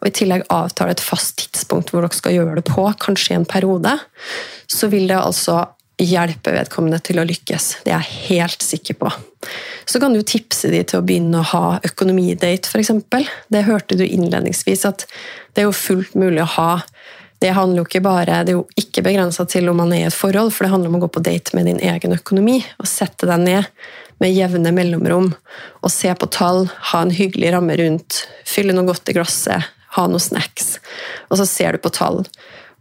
Og 0.00 0.08
i 0.08 0.14
tillegg 0.14 0.46
avtale 0.54 0.94
et 0.94 1.02
fast 1.04 1.42
tidspunkt 1.42 1.90
hvor 1.92 2.06
dere 2.06 2.16
skal 2.16 2.36
gjøre 2.38 2.56
det 2.60 2.66
på, 2.70 2.86
kanskje 3.02 3.34
i 3.34 3.40
en 3.40 3.48
periode. 3.50 3.96
Så 4.70 4.88
vil 4.92 5.10
det 5.10 5.18
altså 5.18 5.64
hjelpe 6.04 6.54
vedkommende 6.54 7.00
til 7.04 7.20
å 7.20 7.26
lykkes. 7.28 7.68
Det 7.84 7.92
er 7.92 8.02
jeg 8.02 8.30
helt 8.30 8.64
sikker 8.64 8.98
på. 9.00 9.12
Så 9.88 10.00
kan 10.02 10.14
du 10.14 10.20
tipse 10.22 10.70
dem 10.72 10.86
til 10.88 11.00
å 11.00 11.06
begynne 11.06 11.40
å 11.40 11.48
ha 11.52 11.64
økonomidate, 11.86 12.70
f.eks. 12.70 12.92
Det 13.48 13.66
hørte 13.66 13.98
du 13.98 14.04
innledningsvis, 14.06 14.86
at 14.88 15.06
det 15.54 15.64
er 15.64 15.70
jo 15.70 15.76
fullt 15.76 16.16
mulig 16.18 16.44
å 16.44 16.52
ha 16.58 16.70
det 17.40 17.54
handler 17.56 17.80
jo 17.80 17.86
ikke 17.86 18.02
bare, 18.04 18.42
det 18.44 18.52
er 18.52 18.58
jo 18.58 18.66
ikke 18.76 19.00
begrensa 19.06 19.46
til 19.48 19.70
om 19.70 19.78
man 19.80 19.94
er 19.96 20.02
i 20.02 20.08
et 20.10 20.16
forhold, 20.16 20.52
for 20.52 20.66
det 20.66 20.74
handler 20.74 20.90
om 20.90 20.98
å 20.98 21.02
gå 21.06 21.08
på 21.14 21.22
date 21.24 21.56
med 21.56 21.70
din 21.70 21.80
egen 21.80 22.12
økonomi 22.12 22.58
og 22.76 22.88
sette 22.90 23.24
deg 23.30 23.40
ned 23.46 23.68
med 24.20 24.34
jevne 24.36 24.72
mellomrom 24.76 25.30
og 25.80 25.92
se 25.92 26.12
på 26.12 26.28
tall, 26.36 26.66
ha 26.92 27.00
en 27.00 27.14
hyggelig 27.16 27.54
ramme 27.54 27.78
rundt, 27.80 28.26
fylle 28.44 28.76
noe 28.76 28.90
godt 28.90 29.08
i 29.08 29.16
glasset, 29.16 29.70
ha 29.96 30.04
noen 30.06 30.20
snacks, 30.20 30.74
og 31.30 31.40
så 31.40 31.48
ser 31.48 31.72
du 31.72 31.82
på 31.82 31.94
tall. 31.96 32.20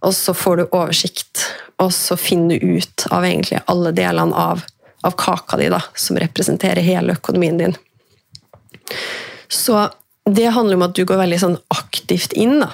Og 0.06 0.16
så 0.16 0.34
får 0.34 0.58
du 0.58 0.66
oversikt, 0.70 1.46
og 1.82 1.94
så 1.94 2.18
finner 2.20 2.60
du 2.60 2.80
ut 2.80 3.08
av 3.12 3.26
egentlig 3.28 3.62
alle 3.72 3.92
delene 3.96 4.36
av, 4.36 4.64
av 5.04 5.16
kaka 5.20 5.60
di, 5.60 5.70
da, 5.72 5.82
som 5.96 6.20
representerer 6.20 6.86
hele 6.86 7.18
økonomien 7.20 7.60
din. 7.60 7.76
Så 9.50 9.90
det 10.30 10.52
handler 10.54 10.78
om 10.78 10.86
at 10.86 10.96
du 10.96 11.06
går 11.08 11.20
veldig 11.24 11.40
sånn 11.42 11.58
aktivt 11.74 12.34
inn. 12.38 12.60
da. 12.62 12.72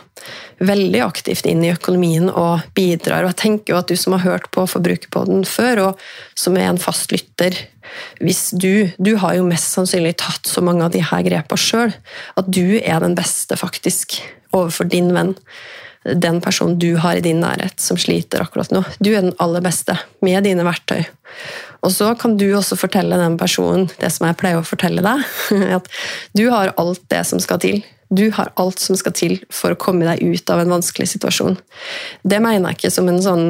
Veldig 0.66 1.02
aktivt 1.06 1.48
inn 1.50 1.64
i 1.64 1.72
økonomien 1.74 2.30
og 2.30 2.66
bidrar. 2.76 3.24
Og 3.24 3.34
jeg 3.34 3.42
tenker 3.42 3.74
jo 3.74 3.80
at 3.80 3.92
du 3.92 3.96
som 4.00 4.16
har 4.18 4.26
hørt 4.26 4.50
på 4.56 4.66
Forbrukerpodden 4.70 5.46
før, 5.48 5.84
og 5.90 6.04
som 6.38 6.58
er 6.60 6.70
en 6.70 6.82
fast 6.82 7.16
lytter 7.16 7.58
hvis 8.20 8.50
du, 8.58 8.90
du 8.98 9.14
har 9.22 9.36
jo 9.38 9.46
mest 9.46 9.76
sannsynlig 9.76 10.16
tatt 10.18 10.50
så 10.50 10.64
mange 10.66 10.88
av 10.88 10.94
de 10.96 11.04
her 11.06 11.22
grepene 11.28 11.62
sjøl 11.62 11.94
at 12.36 12.48
du 12.50 12.80
er 12.82 13.04
den 13.04 13.14
beste 13.16 13.56
faktisk 13.60 14.18
overfor 14.56 14.90
din 14.90 15.12
venn. 15.16 15.36
Den 16.06 16.42
personen 16.44 16.78
du 16.80 16.96
har 17.02 17.18
i 17.18 17.24
din 17.26 17.42
nærhet 17.42 17.82
som 17.82 17.98
sliter 17.98 18.44
akkurat 18.44 18.72
nå. 18.74 18.84
Du 19.00 19.12
er 19.14 19.24
den 19.26 19.36
aller 19.42 19.64
beste 19.66 19.98
med 20.26 20.46
dine 20.46 20.66
verktøy. 20.68 21.02
Og 21.86 21.94
så 21.94 22.12
kan 22.18 22.38
du 22.38 22.48
også 22.58 22.78
fortelle 22.78 23.18
den 23.20 23.38
personen 23.42 23.88
det 24.02 24.12
som 24.14 24.28
jeg 24.28 24.38
pleier 24.42 24.62
å 24.62 24.66
fortelle 24.66 25.04
deg. 25.06 25.26
At 25.78 25.90
du 26.38 26.48
har 26.54 26.74
alt 26.82 27.04
det 27.14 27.24
som 27.30 27.42
skal 27.42 27.62
til. 27.64 27.84
Du 28.14 28.28
har 28.36 28.52
alt 28.62 28.82
som 28.82 28.98
skal 28.98 29.16
til 29.18 29.40
for 29.54 29.74
å 29.74 29.80
komme 29.82 30.06
deg 30.08 30.22
ut 30.22 30.50
av 30.54 30.62
en 30.62 30.76
vanskelig 30.78 31.10
situasjon. 31.16 31.58
Det 32.24 32.42
mener 32.42 32.70
jeg 32.70 32.80
ikke 32.80 32.94
som 32.94 33.10
en 33.10 33.24
sånn 33.24 33.48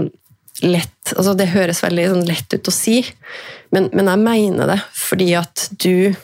lett 0.63 1.12
altså 1.12 1.34
Det 1.36 1.50
høres 1.52 1.82
veldig 1.84 2.06
sånn 2.13 2.28
lett 2.30 2.54
ut 2.56 2.70
å 2.70 2.74
si, 2.74 3.02
men, 3.76 3.89
men 3.91 4.08
jeg 4.08 4.22
mener 4.24 4.70
det 4.72 4.78
fordi 4.96 5.34
at 5.36 5.65
du 5.84 6.15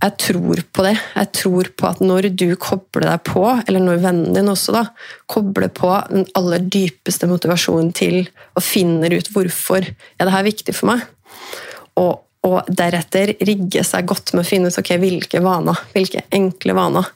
jeg 0.00 0.16
tror 0.16 0.62
på 0.72 0.84
det. 0.86 0.94
Jeg 0.96 1.28
tror 1.36 1.68
på 1.76 1.88
at 1.90 2.00
når 2.00 2.30
du 2.32 2.48
kobler 2.60 3.04
deg 3.04 3.20
på, 3.28 3.44
eller 3.66 3.84
når 3.84 4.00
vennen 4.00 4.36
din 4.36 4.48
også 4.48 4.72
da, 4.72 4.86
kobler 5.28 5.68
på 5.76 5.92
den 6.08 6.24
aller 6.38 6.64
dypeste 6.64 7.28
motivasjonen 7.28 7.92
til 7.96 8.22
og 8.56 8.64
finner 8.64 9.12
ut 9.12 9.28
hvorfor 9.34 9.84
er 9.84 10.24
det 10.24 10.32
her 10.32 10.46
viktig 10.46 10.74
for 10.76 10.94
meg, 10.94 11.04
og, 12.00 12.22
og 12.48 12.70
deretter 12.72 13.34
rigge 13.44 13.84
seg 13.84 14.08
godt 14.08 14.32
med 14.32 14.46
å 14.46 14.48
finne 14.48 14.70
ut 14.72 14.78
okay, 14.80 14.96
hvilke 15.02 15.42
vaner, 15.44 15.82
hvilke 15.92 16.24
enkle 16.32 16.76
vaner 16.78 17.10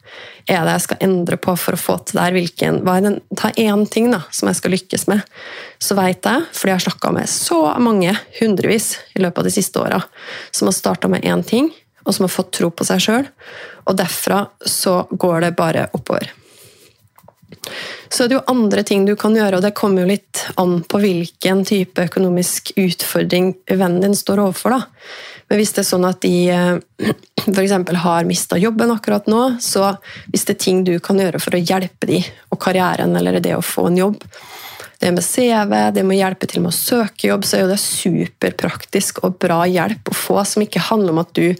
er 0.44 0.66
det 0.66 0.75
jeg 0.75 0.85
skal 0.85 1.07
endre 1.07 1.38
på 1.40 1.55
for 1.57 1.73
å 1.73 1.81
få 1.81 1.94
til 2.05 2.18
det 2.18 2.27
her. 2.27 2.37
Hvilken, 2.37 2.83
den, 2.85 3.16
ta 3.33 3.49
én 3.57 3.87
ting 3.88 4.11
da, 4.12 4.20
som 4.29 4.51
jeg 4.51 4.59
skal 4.59 4.75
lykkes 4.77 5.07
med. 5.09 5.25
Så 5.81 5.97
vet 5.97 6.20
jeg, 6.29 6.44
fordi 6.53 6.75
jeg 6.75 6.83
har 6.83 6.85
snakka 6.85 7.14
med 7.16 7.33
så 7.33 7.62
mange, 7.81 8.12
hundrevis 8.42 8.90
i 9.16 9.25
løpet 9.25 9.40
av 9.40 9.49
de 9.49 9.55
siste 9.57 9.81
åra, 9.81 10.03
som 10.53 10.68
har 10.68 10.77
starta 10.77 11.09
med 11.09 11.25
én 11.25 11.40
ting 11.49 11.73
og 12.05 12.14
som 12.14 12.27
har 12.27 12.33
fått 12.33 12.53
tro 12.61 12.71
på 12.71 12.87
seg 12.87 13.03
sjøl. 13.03 13.29
Og 13.88 13.99
derfra 13.99 14.45
så 14.61 15.03
går 15.11 15.47
det 15.47 15.55
bare 15.59 15.88
oppover. 15.97 16.33
Så 18.09 18.23
det 18.23 18.25
er 18.25 18.29
det 18.29 18.37
jo 18.37 18.53
andre 18.53 18.83
ting 18.87 19.05
du 19.09 19.14
kan 19.19 19.35
gjøre, 19.37 19.59
og 19.59 19.64
det 19.64 19.75
kommer 19.77 20.05
jo 20.05 20.11
litt 20.12 20.43
an 20.61 20.83
på 20.87 21.01
hvilken 21.03 21.64
type 21.67 22.05
økonomisk 22.09 22.75
utfordring 22.79 23.55
vennen 23.71 24.03
din 24.05 24.17
står 24.19 24.43
overfor. 24.45 24.77
da. 24.77 24.83
Men 25.49 25.61
hvis 25.61 25.75
det 25.77 25.83
er 25.83 25.88
sånn 25.88 26.07
at 26.09 26.21
de 26.25 26.35
eh, 26.53 27.12
f.eks. 27.55 27.75
har 28.05 28.29
mista 28.29 28.59
jobben 28.61 28.93
akkurat 28.95 29.29
nå, 29.31 29.43
så 29.61 29.95
hvis 30.33 30.47
det 30.49 30.57
er 30.57 30.62
ting 30.67 30.85
du 30.87 30.95
kan 31.05 31.21
gjøre 31.21 31.40
for 31.43 31.57
å 31.57 31.62
hjelpe 31.62 32.09
dem 32.11 32.29
og 32.51 32.61
karrieren 32.62 33.17
eller 33.19 33.40
det 33.45 33.57
å 33.57 33.64
få 33.64 33.88
en 33.90 34.01
jobb, 34.05 34.25
det 35.02 35.11
med 35.12 35.24
CV, 35.24 35.74
det 35.94 36.04
med 36.04 36.16
å 36.16 36.20
hjelpe 36.20 36.48
til 36.50 36.62
med 36.64 36.72
å 36.72 36.76
søke 36.76 37.28
jobb, 37.28 37.44
så 37.46 37.59
er 37.59 37.64
jo 37.64 37.72
det 37.72 37.80
superpraktisk 37.83 39.20
og 39.26 39.38
bra 39.42 39.64
hjelp 39.68 40.11
å 40.11 40.16
få, 40.16 40.38
som 40.48 40.64
ikke 40.64 40.83
handler 40.90 41.14
om 41.14 41.22
at 41.24 41.35
du 41.37 41.52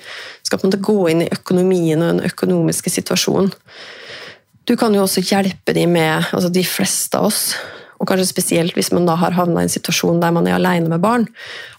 skal 0.45 0.61
på 0.61 0.67
en 0.67 0.73
måte 0.73 0.85
gå 0.85 0.99
inn 1.13 1.25
i 1.27 1.31
økonomien 1.35 2.01
og 2.01 2.13
den 2.13 2.31
økonomiske 2.31 2.93
situasjonen. 2.95 3.53
Du 4.65 4.77
kan 4.81 4.95
jo 4.97 5.05
også 5.05 5.25
hjelpe 5.27 5.75
de 5.77 5.85
med 5.91 6.31
altså 6.33 6.49
De 6.49 6.63
fleste 6.65 7.19
av 7.21 7.29
oss, 7.29 7.43
og 8.01 8.09
kanskje 8.09 8.31
spesielt 8.31 8.75
hvis 8.77 8.91
man 8.95 9.07
da 9.09 9.17
har 9.21 9.37
havna 9.37 9.63
i 9.63 9.69
en 9.69 9.73
situasjon 9.73 10.23
der 10.23 10.33
man 10.35 10.49
er 10.49 10.57
alene 10.57 10.91
med 10.91 11.03
barn, 11.05 11.29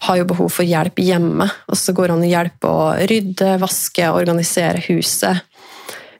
har 0.07 0.19
jo 0.19 0.29
behov 0.29 0.53
for 0.53 0.65
hjelp 0.65 1.01
hjemme. 1.03 1.47
Og 1.69 1.77
så 1.77 1.93
går 1.93 2.07
det 2.07 2.15
an 2.15 2.25
å 2.25 2.29
hjelpe 2.29 2.71
å 2.71 2.85
rydde, 3.11 3.49
vaske, 3.61 4.07
organisere 4.13 4.81
huset. 4.87 5.43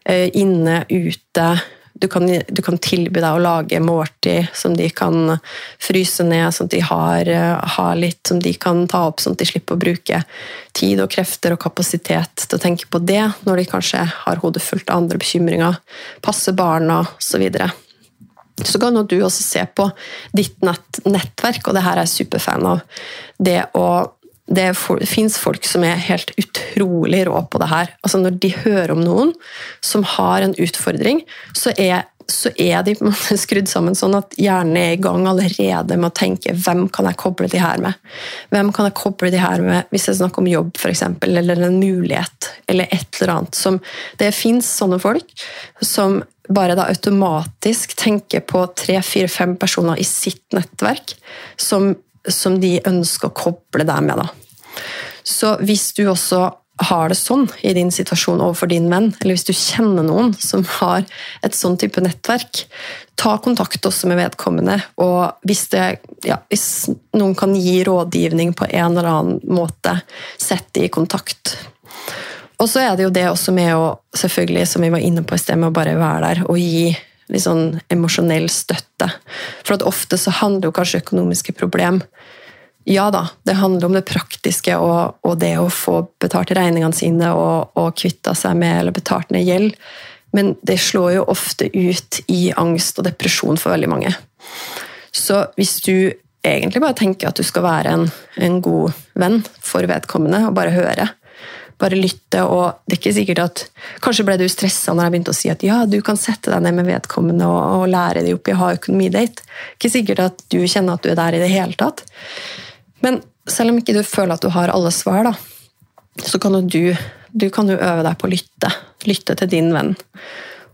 Eh, 0.06 0.28
inne, 0.38 0.84
ute 0.90 1.48
du 2.00 2.08
kan, 2.08 2.28
du 2.48 2.62
kan, 2.62 2.78
tilby 2.78 3.22
deg 3.24 3.38
å 3.38 3.40
lage 3.40 3.80
måltid 3.80 4.50
som 4.54 4.74
de 4.76 4.90
kan 4.92 5.38
fryse 5.82 6.26
ned, 6.28 6.52
sånn 6.52 6.68
at 6.68 6.74
de 6.74 6.82
har, 6.84 7.30
har, 7.78 7.94
litt 7.96 8.20
som 8.28 8.42
de 8.44 8.52
kan 8.60 8.84
ta 8.92 9.06
opp, 9.08 9.24
sånn 9.24 9.38
at 9.38 9.44
de 9.44 9.48
slipper 9.48 9.78
å 9.78 9.82
bruke 9.86 10.20
tid 10.76 11.00
og 11.00 11.14
krefter 11.16 11.56
og 11.56 11.62
kapasitet 11.64 12.44
til 12.44 12.58
å 12.58 12.62
tenke 12.62 12.90
på 12.92 13.00
det 13.00 13.24
når 13.48 13.62
de 13.62 13.68
kanskje 13.72 14.04
har 14.12 14.44
hodet 14.44 14.64
fullt 14.66 14.92
av 14.92 15.06
andre 15.06 15.22
bekymringer. 15.22 15.80
Passe 16.26 16.52
barna 16.58 17.00
osv. 17.16 17.48
Så, 18.64 18.80
kan 18.80 19.00
du 19.00 19.18
også 19.22 19.44
se 19.44 19.64
på 19.76 19.88
ditt 20.36 20.60
nett, 20.68 21.00
nettverk, 21.08 21.64
og 21.68 21.80
det 21.80 21.88
her 21.88 22.00
er 22.00 22.08
jeg 22.08 22.26
superfan 22.26 22.68
av. 22.76 22.84
Det 23.40 23.62
å 23.76 23.88
det, 24.48 24.74
det 25.00 25.10
fins 25.10 25.38
folk 25.42 25.66
som 25.66 25.84
er 25.86 26.02
helt 26.08 26.32
utrolig 26.38 27.24
rå 27.28 27.40
på 27.50 27.62
det 27.62 27.70
her. 27.72 27.94
Altså 28.06 28.22
Når 28.22 28.42
de 28.42 28.52
hører 28.62 28.94
om 28.94 29.02
noen 29.02 29.32
som 29.82 30.06
har 30.16 30.46
en 30.46 30.54
utfordring, 30.62 31.24
så 31.58 31.74
er, 31.82 32.06
så 32.30 32.52
er 32.62 32.86
de 32.86 32.94
skrudd 33.44 33.70
sammen 33.72 33.98
sånn 33.98 34.18
at 34.20 34.38
hjernen 34.38 34.78
er 34.78 34.94
i 34.94 35.02
gang 35.02 35.26
allerede 35.30 35.98
med 35.98 36.12
å 36.12 36.18
tenke 36.22 36.54
hvem 36.54 36.86
kan 36.94 37.10
jeg 37.10 37.20
koble 37.22 37.50
de 37.50 37.64
her 37.64 37.82
med? 37.82 37.98
Hvem 38.54 38.70
kan 38.76 38.90
jeg 38.90 38.98
koble 39.02 39.34
de 39.34 39.42
her 39.42 39.66
med 39.66 39.90
hvis 39.90 40.08
jeg 40.12 40.22
snakker 40.22 40.46
om 40.46 40.52
jobb, 40.52 40.72
f.eks., 40.78 41.04
eller 41.26 41.66
en 41.66 41.82
mulighet, 41.82 42.52
eller 42.70 42.94
et 42.94 43.22
eller 43.22 43.38
annet. 43.40 43.58
Som, 43.58 43.82
det 44.22 44.30
fins 44.38 44.70
sånne 44.78 45.02
folk 45.02 45.46
som 45.82 46.22
bare 46.54 46.76
da 46.78 46.86
automatisk 46.92 47.96
tenker 47.98 48.44
på 48.46 48.68
tre, 48.78 49.00
fire, 49.02 49.30
fem 49.32 49.56
personer 49.58 49.98
i 49.98 50.06
sitt 50.06 50.54
nettverk 50.54 51.16
som 51.58 51.96
som 52.32 52.60
de 52.62 52.78
ønsker 52.86 53.32
å 53.32 53.36
koble 53.36 53.88
deg 53.88 54.06
med. 54.06 54.22
Da. 54.22 54.84
Så 55.26 55.56
hvis 55.66 55.92
du 55.98 56.06
også 56.10 56.48
har 56.84 57.08
det 57.10 57.16
sånn 57.16 57.46
i 57.64 57.72
din 57.76 57.92
situasjon 57.94 58.42
overfor 58.44 58.68
din 58.68 58.90
venn, 58.92 59.14
eller 59.22 59.38
hvis 59.38 59.48
du 59.48 59.54
kjenner 59.56 60.04
noen 60.04 60.34
som 60.44 60.66
har 60.80 61.06
et 61.46 61.56
sånn 61.56 61.78
type 61.80 62.04
nettverk, 62.04 62.66
ta 63.16 63.38
kontakt 63.44 63.88
også 63.88 64.10
med 64.12 64.20
vedkommende. 64.20 64.76
Og 65.00 65.48
hvis, 65.48 65.70
det, 65.72 65.86
ja, 66.28 66.42
hvis 66.52 66.90
noen 67.16 67.36
kan 67.40 67.56
gi 67.56 67.78
rådgivning 67.88 68.52
på 68.60 68.68
en 68.68 68.92
eller 68.92 69.12
annen 69.14 69.40
måte, 69.56 70.02
sett 70.36 70.68
de 70.76 70.90
i 70.90 70.92
kontakt. 70.92 71.56
Og 72.60 72.68
så 72.72 72.84
er 72.84 72.96
det 72.96 73.08
jo 73.08 73.16
det 73.16 73.28
også 73.30 73.56
med 73.56 73.72
å, 73.76 73.88
selvfølgelig, 74.16 74.68
som 74.68 74.84
vi 74.84 74.92
var 74.92 75.04
inne 75.04 75.24
på 75.28 75.36
i 75.36 75.42
sted, 75.42 75.60
med 75.60 75.72
å 75.72 75.76
bare 75.76 75.96
være 76.00 76.28
der 76.28 76.44
og 76.48 76.60
gi 76.60 76.90
litt 77.32 77.46
sånn 77.46 77.80
emosjonell 77.92 78.48
støtte. 78.54 79.10
For 79.66 79.78
at 79.78 79.86
ofte 79.86 80.20
så 80.22 80.34
handler 80.42 80.70
jo 80.70 80.76
kanskje 80.78 81.04
økonomiske 81.04 81.56
problem 81.58 82.04
ja 82.86 83.08
da, 83.10 83.28
det 83.44 83.58
handler 83.58 83.88
om 83.88 83.96
det 83.98 84.06
praktiske 84.06 84.76
og, 84.78 85.18
og 85.26 85.40
det 85.42 85.56
å 85.58 85.72
få 85.74 86.04
betalt 86.22 86.52
regningene 86.54 86.94
sine 86.94 87.32
og, 87.34 87.72
og 87.82 87.96
kvitta 87.98 88.36
seg 88.38 88.60
med 88.62 88.78
eller 88.78 88.94
betalt 88.94 89.34
ned 89.34 89.42
gjeld. 89.48 89.74
Men 90.38 90.54
det 90.62 90.78
slår 90.84 91.16
jo 91.16 91.24
ofte 91.34 91.66
ut 91.74 92.20
i 92.30 92.52
angst 92.54 93.02
og 93.02 93.08
depresjon 93.08 93.58
for 93.58 93.74
veldig 93.74 93.90
mange. 93.90 94.14
Så 95.10 95.48
hvis 95.58 95.80
du 95.82 96.14
egentlig 96.46 96.84
bare 96.84 96.98
tenker 97.00 97.32
at 97.32 97.42
du 97.42 97.48
skal 97.48 97.66
være 97.66 97.96
en, 97.98 98.06
en 98.38 98.62
god 98.62 98.94
venn 99.18 99.40
for 99.66 99.88
vedkommende 99.90 100.44
og 100.46 100.54
bare 100.60 100.76
høre, 100.76 101.10
bare 101.82 101.98
lytte, 102.00 102.44
og 102.48 102.86
det 102.86 102.96
er 102.96 103.02
ikke 103.02 103.16
sikkert 103.18 103.42
at 103.44 103.64
Kanskje 104.04 104.26
ble 104.28 104.38
du 104.40 104.46
stressa 104.52 104.94
når 104.94 105.08
jeg 105.08 105.14
begynte 105.14 105.34
å 105.34 105.38
si 105.38 105.52
at 105.52 105.64
ja, 105.66 105.82
du 105.90 105.98
kan 106.06 106.20
sette 106.20 106.52
deg 106.54 106.64
ned 106.64 106.78
med 106.78 106.88
vedkommende 106.88 107.48
og, 107.50 107.82
og 107.82 107.90
lære 107.92 108.24
deg 108.24 108.38
opp 108.38 108.48
i 108.48 108.56
å 108.56 108.60
ha 108.62 108.72
økonomidate. 108.78 109.44
Ikke 109.76 109.92
sikkert 109.92 110.24
at 110.24 110.46
du 110.54 110.62
kjenner 110.64 110.96
at 110.96 111.04
du 111.04 111.12
er 111.12 111.20
der 111.20 111.38
i 111.38 111.44
det 111.44 111.52
hele 111.52 111.76
tatt. 111.80 112.06
Men 113.04 113.20
selv 113.52 113.74
om 113.74 113.82
ikke 113.82 113.98
du 113.98 114.02
føler 114.08 114.38
at 114.38 114.46
du 114.46 114.52
har 114.56 114.72
alle 114.74 114.92
svar, 114.96 115.28
da, 115.28 115.36
så 116.24 116.40
kan 116.42 116.56
du, 116.64 116.96
du 117.32 117.48
kan 117.54 117.70
jo 117.70 117.78
øve 117.78 118.06
deg 118.08 118.20
på 118.20 118.30
å 118.30 118.34
lytte. 118.34 118.72
Lytte 119.06 119.36
til 119.42 119.52
din 119.52 119.72
venn. 119.76 119.94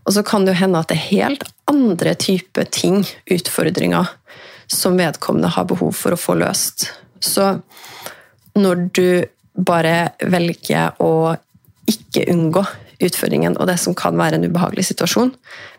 Og 0.06 0.16
så 0.16 0.24
kan 0.26 0.46
det 0.46 0.58
hende 0.58 0.80
at 0.80 0.90
det 0.90 0.98
er 0.98 1.10
helt 1.10 1.44
andre 1.70 2.14
typer 2.18 2.66
ting, 2.70 3.02
utfordringer, 3.30 4.10
som 4.70 4.96
vedkommende 4.98 5.52
har 5.54 5.68
behov 5.70 5.94
for 5.98 6.14
å 6.14 6.20
få 6.20 6.38
løst. 6.40 6.88
Så 7.22 7.58
når 8.58 8.88
du 8.96 9.06
bare 9.54 10.12
velge 10.32 10.86
å 11.02 11.12
ikke 11.90 12.26
unngå 12.32 12.62
utfordringen 13.02 13.56
og 13.58 13.66
det 13.70 13.78
som 13.82 13.96
kan 13.98 14.16
være 14.18 14.38
en 14.38 14.46
ubehagelig 14.46 14.86
situasjon, 14.92 15.32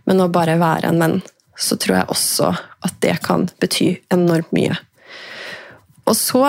men 0.10 0.22
å 0.22 0.32
bare 0.32 0.60
være 0.62 0.92
en 0.92 1.00
venn, 1.02 1.18
så 1.56 1.78
tror 1.80 2.02
jeg 2.02 2.12
også 2.12 2.52
at 2.84 3.00
det 3.06 3.16
kan 3.24 3.48
bety 3.62 3.94
enormt 4.14 4.52
mye. 4.56 4.76
Og 6.10 6.18
så 6.20 6.44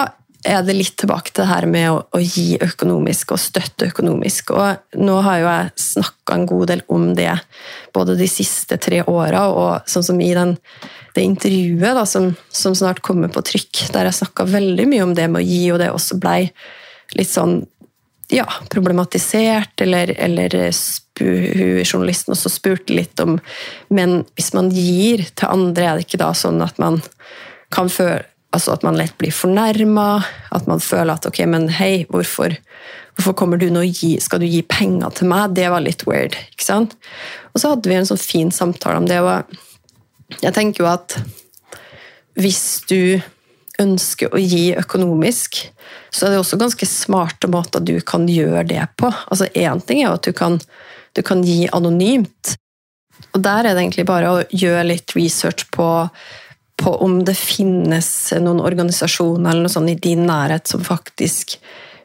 er 0.45 0.61
det 0.65 0.75
litt 0.77 0.97
tilbake 1.01 1.33
til 1.33 1.45
det 1.45 1.49
her 1.49 1.67
med 1.71 1.87
å, 1.89 2.01
å 2.13 2.21
gi 2.21 2.59
økonomisk 2.63 3.33
og 3.33 3.41
støtte 3.41 3.89
økonomisk. 3.89 4.53
Og 4.53 5.01
nå 5.01 5.17
har 5.25 5.39
jo 5.41 5.49
jeg 5.49 5.71
snakka 5.81 6.37
en 6.37 6.47
god 6.51 6.67
del 6.73 6.83
om 6.93 7.07
det 7.17 7.33
både 7.97 8.19
de 8.19 8.29
siste 8.29 8.77
tre 8.83 9.01
åra, 9.09 9.47
og 9.49 9.89
sånn 9.89 10.05
som 10.05 10.21
i 10.21 10.33
den, 10.37 10.57
det 11.17 11.25
intervjuet 11.25 11.97
da, 11.97 12.05
som, 12.09 12.33
som, 12.53 12.77
snart 12.77 13.01
kommer 13.05 13.33
på 13.33 13.45
trykk, 13.47 13.87
der 13.95 14.11
jeg 14.11 14.21
snakka 14.21 14.49
veldig 14.53 14.89
mye 14.91 15.07
om 15.07 15.15
det 15.17 15.31
med 15.33 15.41
å 15.41 15.49
gi, 15.49 15.63
og 15.73 15.81
det 15.81 15.93
også 15.95 16.21
blei 16.21 16.43
litt 17.13 17.31
sånn 17.31 17.63
ja, 18.33 18.47
problematisert, 18.73 19.81
eller, 19.85 20.15
eller 20.17 20.55
spu, 20.73 21.27
journalisten 21.85 22.33
også 22.35 22.51
spurte 22.51 22.95
litt 22.97 23.21
om 23.21 23.37
Men 23.93 24.23
hvis 24.35 24.53
man 24.57 24.71
gir 24.73 25.27
til 25.37 25.51
andre, 25.51 25.85
er 25.85 25.99
det 25.99 26.07
ikke 26.07 26.23
da 26.25 26.31
sånn 26.37 26.63
at 26.65 26.81
man 26.83 27.03
kan 27.75 27.93
føle 27.93 28.25
Altså 28.55 28.71
at 28.77 28.85
man 28.87 28.95
lett 28.95 29.17
blir 29.19 29.35
fornærma, 29.35 30.23
at 30.55 30.69
man 30.71 30.79
føler 30.79 31.17
at 31.17 31.25
ok, 31.27 31.41
men 31.51 31.65
hei, 31.75 32.05
hvorfor, 32.07 32.53
hvorfor 33.17 33.35
kommer 33.35 33.59
du 33.59 33.65
nå 33.75 33.83
gi, 33.89 34.13
skal 34.23 34.39
du 34.39 34.47
gi 34.47 34.61
penger 34.63 35.11
til 35.19 35.27
meg? 35.27 35.57
Det 35.59 35.65
var 35.73 35.83
litt 35.83 36.05
weird. 36.07 36.37
ikke 36.53 36.63
sant? 36.63 36.95
Og 37.51 37.59
så 37.59 37.73
hadde 37.73 37.91
vi 37.91 37.97
en 37.99 38.07
sånn 38.07 38.21
fin 38.23 38.53
samtale 38.55 39.01
om 39.03 39.09
det. 39.11 39.19
og 39.19 40.39
Jeg 40.39 40.55
tenker 40.55 40.85
jo 40.85 40.91
at 40.93 41.17
hvis 42.39 42.63
du 42.87 43.19
ønsker 43.83 44.35
å 44.35 44.41
gi 44.41 44.75
økonomisk, 44.79 45.59
så 46.15 46.27
er 46.27 46.35
det 46.35 46.43
også 46.43 46.59
ganske 46.61 46.87
smarte 46.89 47.51
måter 47.51 47.83
du 47.83 47.97
kan 48.07 48.29
gjøre 48.31 48.67
det 48.71 48.85
på. 49.01 49.11
Altså 49.27 49.49
Én 49.55 49.83
ting 49.83 50.05
er 50.05 50.15
at 50.15 50.27
du 50.27 50.33
kan, 50.37 50.61
du 51.15 51.23
kan 51.27 51.43
gi 51.47 51.65
anonymt. 51.75 52.55
Og 53.35 53.43
der 53.43 53.65
er 53.65 53.75
det 53.75 53.83
egentlig 53.83 54.07
bare 54.07 54.31
å 54.31 54.47
gjøre 54.51 54.89
litt 54.93 55.17
research 55.19 55.69
på 55.75 55.91
på 56.77 56.91
om 57.05 57.21
det 57.25 57.37
finnes 57.39 58.09
noen 58.43 58.59
organisasjoner 58.59 59.53
eller 59.53 59.67
noe 59.67 59.73
sånt 59.73 59.93
i 59.93 59.99
din 60.09 60.25
nærhet 60.27 60.67
som 60.67 60.83
faktisk 60.85 61.55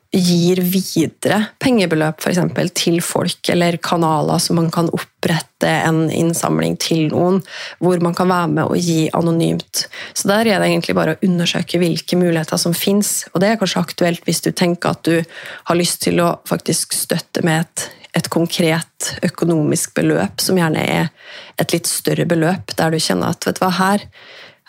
gir 0.09 0.57
videre 0.65 1.37
pengebeløp 1.61 2.23
for 2.23 2.31
eksempel, 2.31 2.71
til 2.73 2.97
folk, 3.05 3.43
eller 3.53 3.77
kanaler 3.83 4.41
som 4.41 4.57
man 4.57 4.71
kan 4.73 4.89
opprette 4.95 5.69
en 5.69 6.07
innsamling 6.09 6.79
til 6.81 7.11
noen, 7.11 7.37
hvor 7.77 8.01
man 8.01 8.15
kan 8.17 8.31
være 8.31 8.49
med 8.55 8.73
og 8.73 8.81
gi 8.81 9.09
anonymt. 9.13 9.85
Så 10.17 10.27
Der 10.31 10.47
er 10.47 10.59
det 10.59 10.71
egentlig 10.71 10.97
bare 10.97 11.15
å 11.15 11.21
undersøke 11.25 11.77
hvilke 11.77 12.17
muligheter 12.17 12.57
som 12.57 12.73
finnes. 12.73 13.27
Og 13.33 13.41
det 13.41 13.51
er 13.51 13.61
kanskje 13.61 13.85
aktuelt 13.85 14.25
hvis 14.25 14.41
du 14.41 14.51
tenker 14.51 14.95
at 14.95 15.05
du 15.05 15.21
har 15.69 15.77
lyst 15.77 16.01
til 16.01 16.19
å 16.25 16.39
faktisk 16.49 16.97
støtte 16.97 17.45
med 17.45 17.67
et, 17.67 17.87
et 18.17 18.29
konkret 18.33 19.13
økonomisk 19.21 19.93
beløp, 19.93 20.41
som 20.41 20.57
gjerne 20.57 20.81
er 20.81 21.13
et 21.61 21.73
litt 21.75 21.85
større 21.85 22.25
beløp, 22.25 22.73
der 22.77 22.89
du 22.89 22.97
kjenner 22.97 23.35
at 23.35 23.45
vet 23.45 23.61
du 23.61 23.65
hva, 23.65 23.75
her 23.77 24.09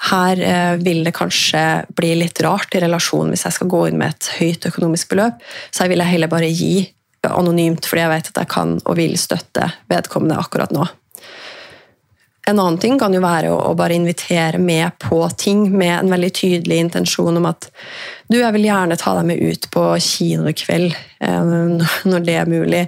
her 0.08 0.40
eh, 0.40 0.76
vil 0.80 1.02
det 1.04 1.12
kanskje 1.16 1.64
bli 1.96 2.14
litt 2.22 2.40
rart 2.44 2.74
i 2.74 2.80
relasjonen 2.82 3.34
hvis 3.34 3.44
jeg 3.48 3.58
skal 3.58 3.70
gå 3.72 3.82
inn 3.88 4.00
med 4.00 4.14
et 4.14 4.30
høyt 4.38 4.70
økonomisk 4.70 5.12
beløp, 5.12 5.42
så 5.70 5.84
jeg 5.84 5.94
vil 5.94 6.06
heller 6.06 6.32
bare 6.32 6.48
gi 6.48 6.88
anonymt 7.28 7.84
fordi 7.84 8.04
jeg 8.06 8.12
vet 8.14 8.30
at 8.32 8.40
jeg 8.40 8.50
kan 8.54 8.78
og 8.80 8.96
vil 8.96 9.12
støtte 9.20 9.68
vedkommende 9.92 10.40
akkurat 10.40 10.72
nå. 10.72 10.86
En 12.50 12.58
annen 12.58 12.78
ting 12.82 12.96
kan 12.98 13.14
jo 13.14 13.20
være 13.22 13.52
å, 13.54 13.74
bare 13.78 13.94
invitere 13.94 14.58
med 14.58 14.96
på 14.98 15.20
ting 15.38 15.68
med 15.70 15.92
en 16.00 16.10
veldig 16.10 16.30
tydelig 16.34 16.80
intensjon 16.82 17.38
om 17.38 17.46
at 17.46 17.68
du, 18.30 18.40
jeg 18.40 18.54
vil 18.54 18.66
gjerne 18.66 18.96
ta 18.98 19.12
deg 19.16 19.28
med 19.28 19.38
ut 19.42 19.68
på 19.74 19.84
kino 20.02 20.50
kveld, 20.54 20.96
eh, 21.22 21.52
når 22.10 22.26
det 22.26 22.34
er 22.40 22.50
mulig. 22.50 22.82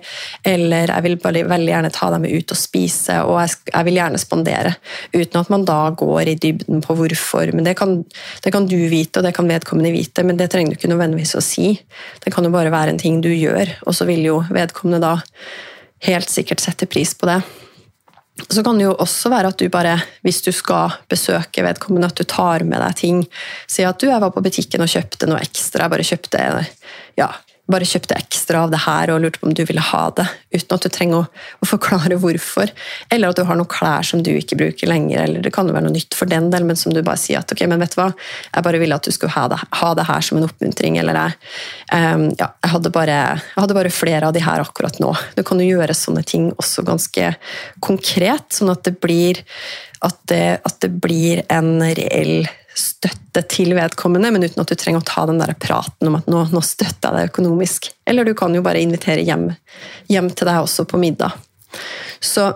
Eller 0.46 0.90
jeg 0.90 1.06
vil 1.06 1.16
bare 1.22 1.44
veldig 1.50 1.72
gjerne 1.72 1.92
ta 1.94 2.10
deg 2.14 2.24
med 2.24 2.34
ut 2.34 2.54
og 2.54 2.58
spise, 2.58 3.20
og 3.26 3.40
jeg 3.42 3.88
vil 3.88 3.98
gjerne 4.00 4.22
spandere. 4.22 4.74
Uten 5.14 5.40
at 5.42 5.54
man 5.54 5.66
da 5.68 5.80
går 5.98 6.32
i 6.32 6.36
dybden 6.42 6.82
på 6.82 6.98
hvorfor. 6.98 7.54
Men 7.54 7.66
det 7.66 7.76
kan, 7.78 8.00
det 8.42 8.54
kan, 8.54 8.66
du 8.70 8.78
vite, 8.90 9.20
og 9.20 9.26
det 9.26 9.34
kan 9.38 9.50
vedkommende 9.50 9.94
vite, 9.94 10.26
men 10.26 10.38
det 10.38 10.50
trenger 10.50 10.74
du 10.74 10.80
ikke 10.80 10.90
nødvendigvis 10.94 11.36
å 11.38 11.44
si. 11.44 11.74
Det 12.22 12.34
kan 12.34 12.46
jo 12.46 12.54
bare 12.54 12.74
være 12.74 12.94
en 12.96 13.02
ting 13.02 13.22
du 13.22 13.30
gjør, 13.30 13.76
og 13.86 13.98
så 13.98 14.10
vil 14.10 14.26
jo 14.26 14.42
vedkommende 14.50 15.02
da 15.02 15.16
helt 16.06 16.30
sikkert 16.30 16.62
sette 16.62 16.90
pris 16.90 17.14
på 17.14 17.30
det. 17.30 17.42
Så 18.50 18.64
kan 18.64 18.78
det 18.78 18.88
jo 18.88 18.96
også 18.98 19.30
være 19.32 19.52
at 19.52 19.60
du 19.60 19.68
bare, 19.72 19.94
hvis 20.26 20.42
du 20.44 20.50
skal 20.54 20.96
besøke 21.10 21.64
vedkommende, 21.64 22.10
at 22.10 22.18
du 22.18 22.24
tar 22.28 22.64
med 22.68 22.82
deg 22.82 22.98
ting. 22.98 23.22
Si 23.70 23.86
at 23.86 24.00
du 24.00 24.08
jeg 24.08 24.20
var 24.22 24.34
på 24.34 24.42
butikken 24.44 24.84
og 24.84 24.90
kjøpte 24.90 25.28
noe 25.30 25.42
ekstra. 25.44 25.86
Jeg 25.86 25.94
bare 25.94 26.08
kjøpte 26.10 26.42
ja, 27.18 27.28
bare 27.70 27.86
kjøpte 27.86 28.16
ekstra 28.18 28.64
av 28.66 28.72
det 28.72 28.80
her 28.82 29.12
og 29.12 29.20
lurte 29.22 29.38
på 29.38 29.46
om 29.46 29.54
du 29.54 29.62
ville 29.68 29.82
ha 29.86 30.02
det, 30.18 30.24
uten 30.50 30.74
at 30.74 30.82
du 30.82 30.90
trenger 30.92 31.20
å, 31.20 31.26
å, 31.62 31.68
forklare 31.68 32.18
hvorfor. 32.18 32.72
Eller 33.12 33.30
at 33.30 33.38
du 33.38 33.44
har 33.46 33.58
noen 33.58 33.70
klær 33.70 34.06
som 34.06 34.22
du 34.24 34.32
ikke 34.34 34.58
bruker 34.58 34.90
lenger, 34.90 35.22
eller 35.22 35.44
det 35.44 35.52
kan 35.54 35.68
jo 35.70 35.76
være 35.76 35.86
noe 35.86 35.94
nytt 35.94 36.16
for 36.18 36.30
den 36.30 36.50
del, 36.52 36.66
men 36.66 36.78
som 36.78 36.94
du 36.94 36.98
bare 37.06 37.20
sier 37.22 37.38
at 37.38 37.54
ok, 37.54 37.62
men 37.70 37.82
vet 37.82 37.94
du 37.94 38.00
hva, 38.00 38.08
jeg 38.48 38.66
bare 38.66 38.80
ville 38.82 38.98
at 38.98 39.06
du 39.06 39.14
skulle 39.14 39.34
ha 39.36 39.46
det, 39.52 39.60
ha 39.78 39.92
det 39.98 40.08
her 40.08 40.26
som 40.26 40.40
en 40.40 40.48
oppmuntring, 40.48 40.98
eller 41.02 41.20
jeg, 41.20 41.38
um, 41.94 42.26
ja, 42.40 42.50
jeg 42.50 42.74
hadde, 42.74 42.94
bare, 42.94 43.20
jeg 43.38 43.60
hadde 43.62 43.78
bare 43.78 43.94
flere 43.94 44.30
av 44.32 44.34
de 44.34 44.42
her 44.42 44.64
akkurat 44.64 44.98
nå. 45.02 45.12
Du 45.38 45.44
kan 45.46 45.62
jo 45.62 45.68
gjøre 45.70 45.96
sånne 45.96 46.26
ting 46.26 46.50
også 46.56 46.84
ganske 46.88 47.34
konkret, 47.84 48.48
sånn 48.58 48.74
at 48.74 48.82
det 48.88 48.96
blir, 49.02 49.44
at 50.02 50.18
det, 50.32 50.58
at 50.66 50.82
det 50.82 50.90
blir 50.98 51.44
en 51.52 51.76
reell 51.94 52.50
støtte 52.78 53.42
til 53.50 53.74
vedkommende, 53.76 54.30
men 54.32 54.44
uten 54.46 54.62
at 54.62 54.70
du 54.70 54.76
trenger 54.78 55.02
å 55.02 55.08
ta 55.08 55.24
den 55.28 55.40
der 55.42 55.54
praten 55.60 56.08
om 56.08 56.18
at 56.18 56.28
nå, 56.30 56.44
nå 56.52 56.62
støtter 56.64 57.10
jeg 57.10 57.16
deg 57.18 57.32
økonomisk. 57.32 57.90
Eller 58.08 58.28
du 58.28 58.34
kan 58.38 58.54
jo 58.54 58.64
bare 58.64 58.82
invitere 58.82 59.24
hjem, 59.26 59.50
hjem 60.12 60.30
til 60.32 60.48
deg 60.48 60.60
også 60.62 60.86
på 60.88 61.00
middag. 61.00 61.36
Så 62.20 62.52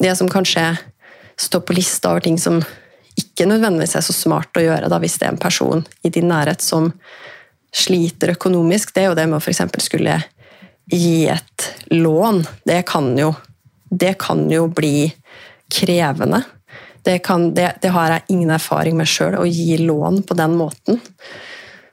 det 0.00 0.14
som 0.18 0.30
kanskje 0.30 0.70
står 1.38 1.64
på 1.66 1.76
lista 1.76 2.12
over 2.12 2.24
ting 2.24 2.38
som 2.40 2.60
ikke 3.18 3.48
nødvendigvis 3.50 3.96
er 3.98 4.06
så 4.06 4.14
smart 4.14 4.56
å 4.58 4.62
gjøre 4.62 4.90
da, 4.90 4.98
hvis 5.02 5.18
det 5.18 5.28
er 5.28 5.34
en 5.34 5.42
person 5.42 5.84
i 6.06 6.12
din 6.14 6.28
nærhet 6.30 6.62
som 6.62 6.92
sliter 7.74 8.32
økonomisk, 8.34 8.94
det 8.94 9.04
er 9.04 9.10
jo 9.10 9.16
det 9.18 9.26
med 9.28 9.38
å 9.38 9.42
f.eks. 9.42 9.62
skulle 9.84 10.20
gi 10.88 11.28
et 11.28 11.66
lån. 11.92 12.44
Det 12.66 12.80
kan 12.88 13.10
jo, 13.18 13.32
det 13.90 14.14
kan 14.22 14.46
jo 14.50 14.68
bli 14.72 15.10
krevende. 15.72 16.42
Det, 17.08 17.18
kan, 17.24 17.54
det, 17.56 17.70
det, 17.80 17.88
har 17.94 18.12
jeg 18.12 18.34
ingen 18.34 18.50
erfaring 18.52 18.98
med 18.98 19.08
sjøl, 19.08 19.38
å 19.40 19.46
gi 19.48 19.78
lån 19.80 20.20
på 20.28 20.34
den 20.36 20.58
måten. 20.58 20.98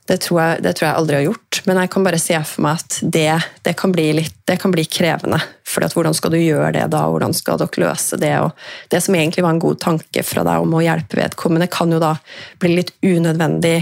Det 0.06 0.18
tror, 0.26 0.42
jeg, 0.42 0.64
det 0.66 0.74
tror, 0.76 0.90
jeg, 0.90 0.98
aldri 1.00 1.16
har 1.16 1.24
gjort, 1.30 1.60
men 1.66 1.80
jeg 1.80 1.92
kan 1.94 2.04
bare 2.06 2.20
se 2.20 2.42
for 2.46 2.66
meg 2.66 2.82
at 2.82 2.98
det, 3.16 3.30
det 3.64 3.74
kan, 3.80 3.94
bli 3.96 4.10
litt, 4.20 4.36
det 4.44 4.60
kan 4.60 4.76
bli 4.76 4.84
krevende. 4.92 5.40
For 5.64 5.88
hvordan 5.88 6.18
skal 6.20 6.36
du 6.36 6.38
gjøre 6.42 6.74
det 6.76 6.84
da, 6.92 7.06
hvordan 7.10 7.34
skal 7.34 7.64
dere 7.64 7.86
løse 7.86 8.20
det? 8.20 8.34
Og 8.44 8.52
det 8.92 9.02
som 9.08 9.16
egentlig 9.16 9.48
var 9.48 9.56
en 9.56 9.64
god 9.64 9.80
tanke 9.88 10.26
fra 10.28 10.44
deg 10.46 10.68
om 10.68 10.76
å 10.76 10.84
hjelpe 10.84 11.22
vedkommende, 11.22 11.72
kan 11.72 11.96
jo 11.96 12.04
da 12.04 12.12
bli 12.60 12.76
litt 12.76 12.92
unødvendig 13.00 13.78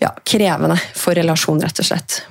ja, 0.00 0.14
krevende 0.24 0.80
for 0.96 1.14
relasjonen, 1.20 1.68
rett 1.68 1.84
og 1.84 1.92
slett. 1.92 2.22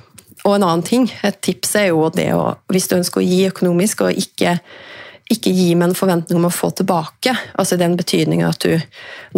Og 0.42 0.56
en 0.56 0.66
annen 0.66 0.82
ting, 0.82 1.06
et 1.22 1.38
tips 1.38 1.76
er 1.78 1.92
jo 1.92 2.10
det 2.10 2.32
å, 2.34 2.56
hvis 2.74 2.90
du 2.90 2.98
ønsker 2.98 3.22
å 3.22 3.28
gi 3.30 3.44
økonomisk 3.46 4.02
og 4.08 4.18
ikke 4.26 4.58
ikke 5.30 5.52
gi 5.54 5.72
meg 5.78 5.90
en 5.90 5.96
forventning 5.96 6.38
om 6.38 6.48
å 6.48 6.52
få 6.52 6.72
tilbake. 6.76 7.34
Altså 7.58 7.78
den 7.80 7.94
betydninga 7.98 8.48
at 8.50 8.64
du 8.64 8.74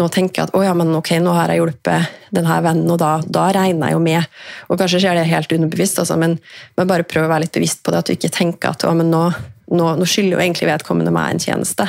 nå 0.01 0.09
tenker 0.12 0.47
at 0.47 0.55
å 0.57 0.62
ja, 0.64 0.73
men 0.77 0.94
ok, 0.97 1.12
nå 1.23 1.35
har 1.37 1.53
jeg 1.53 1.61
hjulpet 1.61 2.14
denne 2.35 2.57
vennen, 2.64 2.90
og 2.90 2.99
da, 3.03 3.18
da 3.23 3.49
regner 3.55 3.92
jeg 3.92 3.97
jo 3.97 4.03
med. 4.03 4.31
Og 4.68 4.81
kanskje 4.81 5.03
skjer 5.05 5.20
det 5.20 5.29
helt 5.31 5.53
underbevisst, 5.55 6.01
altså, 6.03 6.16
men, 6.20 6.38
men, 6.75 6.88
bare 6.90 7.07
prøv 7.09 7.29
å 7.29 7.33
være 7.33 7.47
litt 7.47 7.55
bevisst 7.55 7.85
på 7.85 7.94
det. 7.94 8.01
At 8.01 8.11
du 8.11 8.16
ikke 8.16 8.33
tenker 8.35 8.73
at 8.73 8.87
å, 8.88 8.94
men 8.97 9.12
nå, 9.12 9.27
nå, 9.75 9.90
nå 10.01 10.09
skylder 10.09 10.38
jo 10.38 10.42
egentlig 10.42 10.70
vedkommende 10.73 11.14
meg 11.14 11.35
en 11.35 11.44
tjeneste. 11.47 11.88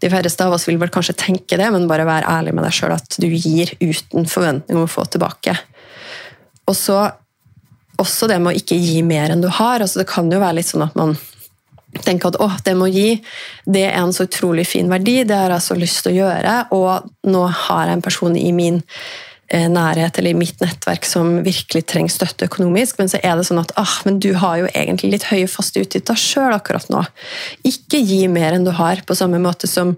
De 0.00 0.08
færreste 0.08 0.46
av 0.46 0.56
oss 0.56 0.64
vil 0.68 0.80
vel 0.80 0.92
kanskje 0.92 1.18
tenke 1.20 1.58
det, 1.60 1.66
men 1.74 1.88
bare 1.90 2.08
være 2.08 2.30
ærlig 2.30 2.54
med 2.56 2.64
deg 2.64 2.76
sjøl 2.76 2.94
at 2.96 3.18
du 3.20 3.28
gir 3.28 3.74
uten 3.82 4.28
forventning 4.30 4.78
om 4.78 4.86
å 4.86 4.92
få 4.92 5.04
tilbake. 5.12 5.58
Og 6.70 6.78
så 6.78 7.02
også 8.00 8.30
det 8.30 8.38
med 8.40 8.54
å 8.54 8.56
ikke 8.56 8.78
gi 8.80 9.02
mer 9.04 9.34
enn 9.34 9.42
du 9.44 9.50
har. 9.52 9.82
altså 9.82 10.00
Det 10.00 10.08
kan 10.08 10.30
jo 10.32 10.40
være 10.40 10.60
litt 10.60 10.70
sånn 10.70 10.86
at 10.86 10.96
man 10.96 11.18
tenke 12.04 12.30
at 12.30 12.38
å, 12.42 12.48
det 12.64 12.76
må 12.78 12.88
gi, 12.92 13.16
det 13.66 13.86
er 13.88 13.98
en 13.98 14.14
så 14.14 14.28
utrolig 14.28 14.66
fin 14.68 14.90
verdi, 14.90 15.20
det 15.26 15.36
har 15.36 15.54
jeg 15.56 15.66
så 15.66 15.78
lyst 15.78 16.04
til 16.04 16.12
å 16.12 16.18
gjøre, 16.20 16.54
og 16.76 17.30
nå 17.30 17.42
har 17.66 17.88
jeg 17.88 17.98
en 17.98 18.04
person 18.04 18.36
i 18.38 18.50
min 18.54 18.80
nærhet 19.50 20.18
eller 20.18 20.30
i 20.30 20.38
mitt 20.38 20.60
nettverk 20.62 21.06
som 21.08 21.40
virkelig 21.42 21.82
trenger 21.90 22.12
støtte 22.14 22.46
økonomisk, 22.46 23.00
men 23.00 23.10
så 23.10 23.18
er 23.22 23.34
det 23.36 23.48
sånn 23.48 23.62
at 23.62 23.72
ah, 23.80 23.96
men 24.06 24.20
du 24.22 24.30
har 24.38 24.60
jo 24.60 24.68
egentlig 24.70 25.10
litt 25.16 25.26
høye 25.30 25.48
faste 25.50 25.82
utgifter 25.82 26.18
sjøl 26.18 26.54
akkurat 26.54 26.86
nå. 26.92 27.02
Ikke 27.66 27.98
gi 27.98 28.22
mer 28.30 28.54
enn 28.54 28.66
du 28.66 28.70
har, 28.76 29.02
på 29.06 29.16
samme 29.18 29.40
måte 29.42 29.70
som 29.70 29.96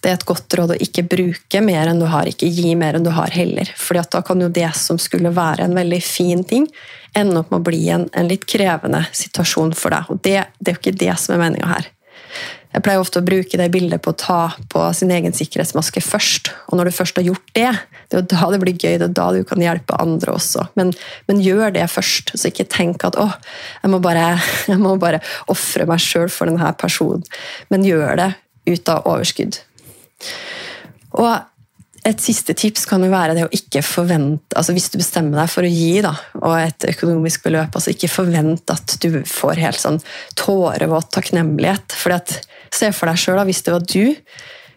det 0.00 0.12
er 0.12 0.18
et 0.18 0.26
godt 0.28 0.54
råd 0.58 0.74
å 0.74 0.78
ikke 0.80 1.04
bruke 1.08 1.60
mer 1.64 1.90
enn 1.90 2.00
du 2.00 2.06
har, 2.08 2.28
ikke 2.28 2.48
gi 2.48 2.74
mer 2.78 2.96
enn 2.96 3.06
du 3.06 3.12
har 3.16 3.32
heller. 3.34 3.68
Fordi 3.76 4.04
da 4.12 4.22
kan 4.24 4.44
jo 4.44 4.48
det 4.52 4.68
som 4.78 5.00
skulle 5.02 5.32
være 5.34 5.66
en 5.66 5.76
veldig 5.76 6.00
fin 6.04 6.44
ting, 6.46 6.68
ende 7.16 7.40
opp 7.40 7.52
med 7.52 7.62
å 7.62 7.66
bli 7.66 7.82
en, 7.92 8.06
en 8.12 8.28
litt 8.28 8.44
krevende 8.48 9.02
situasjon 9.16 9.74
for 9.76 9.96
deg. 9.96 10.12
Og 10.12 10.20
det, 10.24 10.38
det 10.60 10.72
er 10.72 10.76
jo 10.76 10.82
ikke 10.84 10.98
det 11.04 11.14
som 11.20 11.36
er 11.36 11.42
meninga 11.46 11.72
her. 11.72 11.90
Jeg 12.76 12.84
pleier 12.84 13.00
ofte 13.00 13.22
å 13.22 13.24
bruke 13.24 13.56
det 13.56 13.70
bildet 13.72 14.02
på 14.04 14.12
å 14.12 14.18
ta 14.20 14.40
på 14.68 14.82
sin 14.92 15.08
egen 15.14 15.32
sikkerhetsmaske 15.32 16.02
først. 16.04 16.50
Og 16.68 16.76
når 16.76 16.90
du 16.90 16.96
først 16.98 17.16
har 17.16 17.24
gjort 17.24 17.54
det, 17.56 17.70
det 18.12 18.18
er 18.18 18.20
jo 18.20 18.26
da 18.34 18.50
det 18.52 18.60
blir 18.60 18.76
gøy, 18.76 18.98
det 19.00 19.06
er 19.08 19.14
da 19.16 19.30
du 19.32 19.40
kan 19.48 19.64
hjelpe 19.64 19.96
andre 19.96 20.34
også. 20.36 20.66
Men, 20.76 20.92
men 21.24 21.40
gjør 21.40 21.72
det 21.78 21.86
først, 21.88 22.34
så 22.36 22.52
ikke 22.52 22.68
tenk 22.68 23.06
at 23.08 23.16
å, 23.16 23.30
jeg 23.80 23.92
må 23.94 24.02
bare, 24.04 24.28
jeg 24.68 25.00
bare 25.00 25.22
ofre 25.52 25.88
meg 25.88 26.04
sjøl 26.04 26.28
for 26.28 26.52
denne 26.52 26.68
personen. 26.76 27.24
Men 27.72 27.88
gjør 27.88 28.20
det 28.20 28.30
ut 28.68 28.92
av 28.92 29.08
overskudd. 29.08 29.56
Og 31.16 31.32
et 32.06 32.22
siste 32.22 32.54
tips 32.54 32.84
kan 32.86 33.02
jo 33.02 33.10
være 33.10 33.34
det 33.34 33.46
å 33.46 33.52
ikke 33.54 33.82
forvente 33.82 34.54
altså 34.58 34.74
Hvis 34.76 34.88
du 34.92 34.98
bestemmer 35.00 35.40
deg 35.40 35.50
for 35.50 35.66
å 35.66 35.70
gi 35.70 36.02
da, 36.04 36.12
og 36.38 36.54
et 36.60 36.86
økonomisk 36.92 37.46
beløp, 37.48 37.74
altså 37.74 37.94
ikke 37.94 38.12
forvent 38.12 38.70
at 38.70 38.98
du 39.02 39.22
får 39.26 39.62
helt 39.64 39.80
sånn 39.80 39.98
tårevåt 40.38 41.10
takknemlighet. 41.16 41.96
Fordi 41.98 42.18
at, 42.20 42.36
Se 42.76 42.92
for 42.92 43.10
deg 43.10 43.20
sjøl 43.20 43.42
hvis 43.48 43.64
det 43.66 43.74
var 43.74 43.84
du 43.86 44.14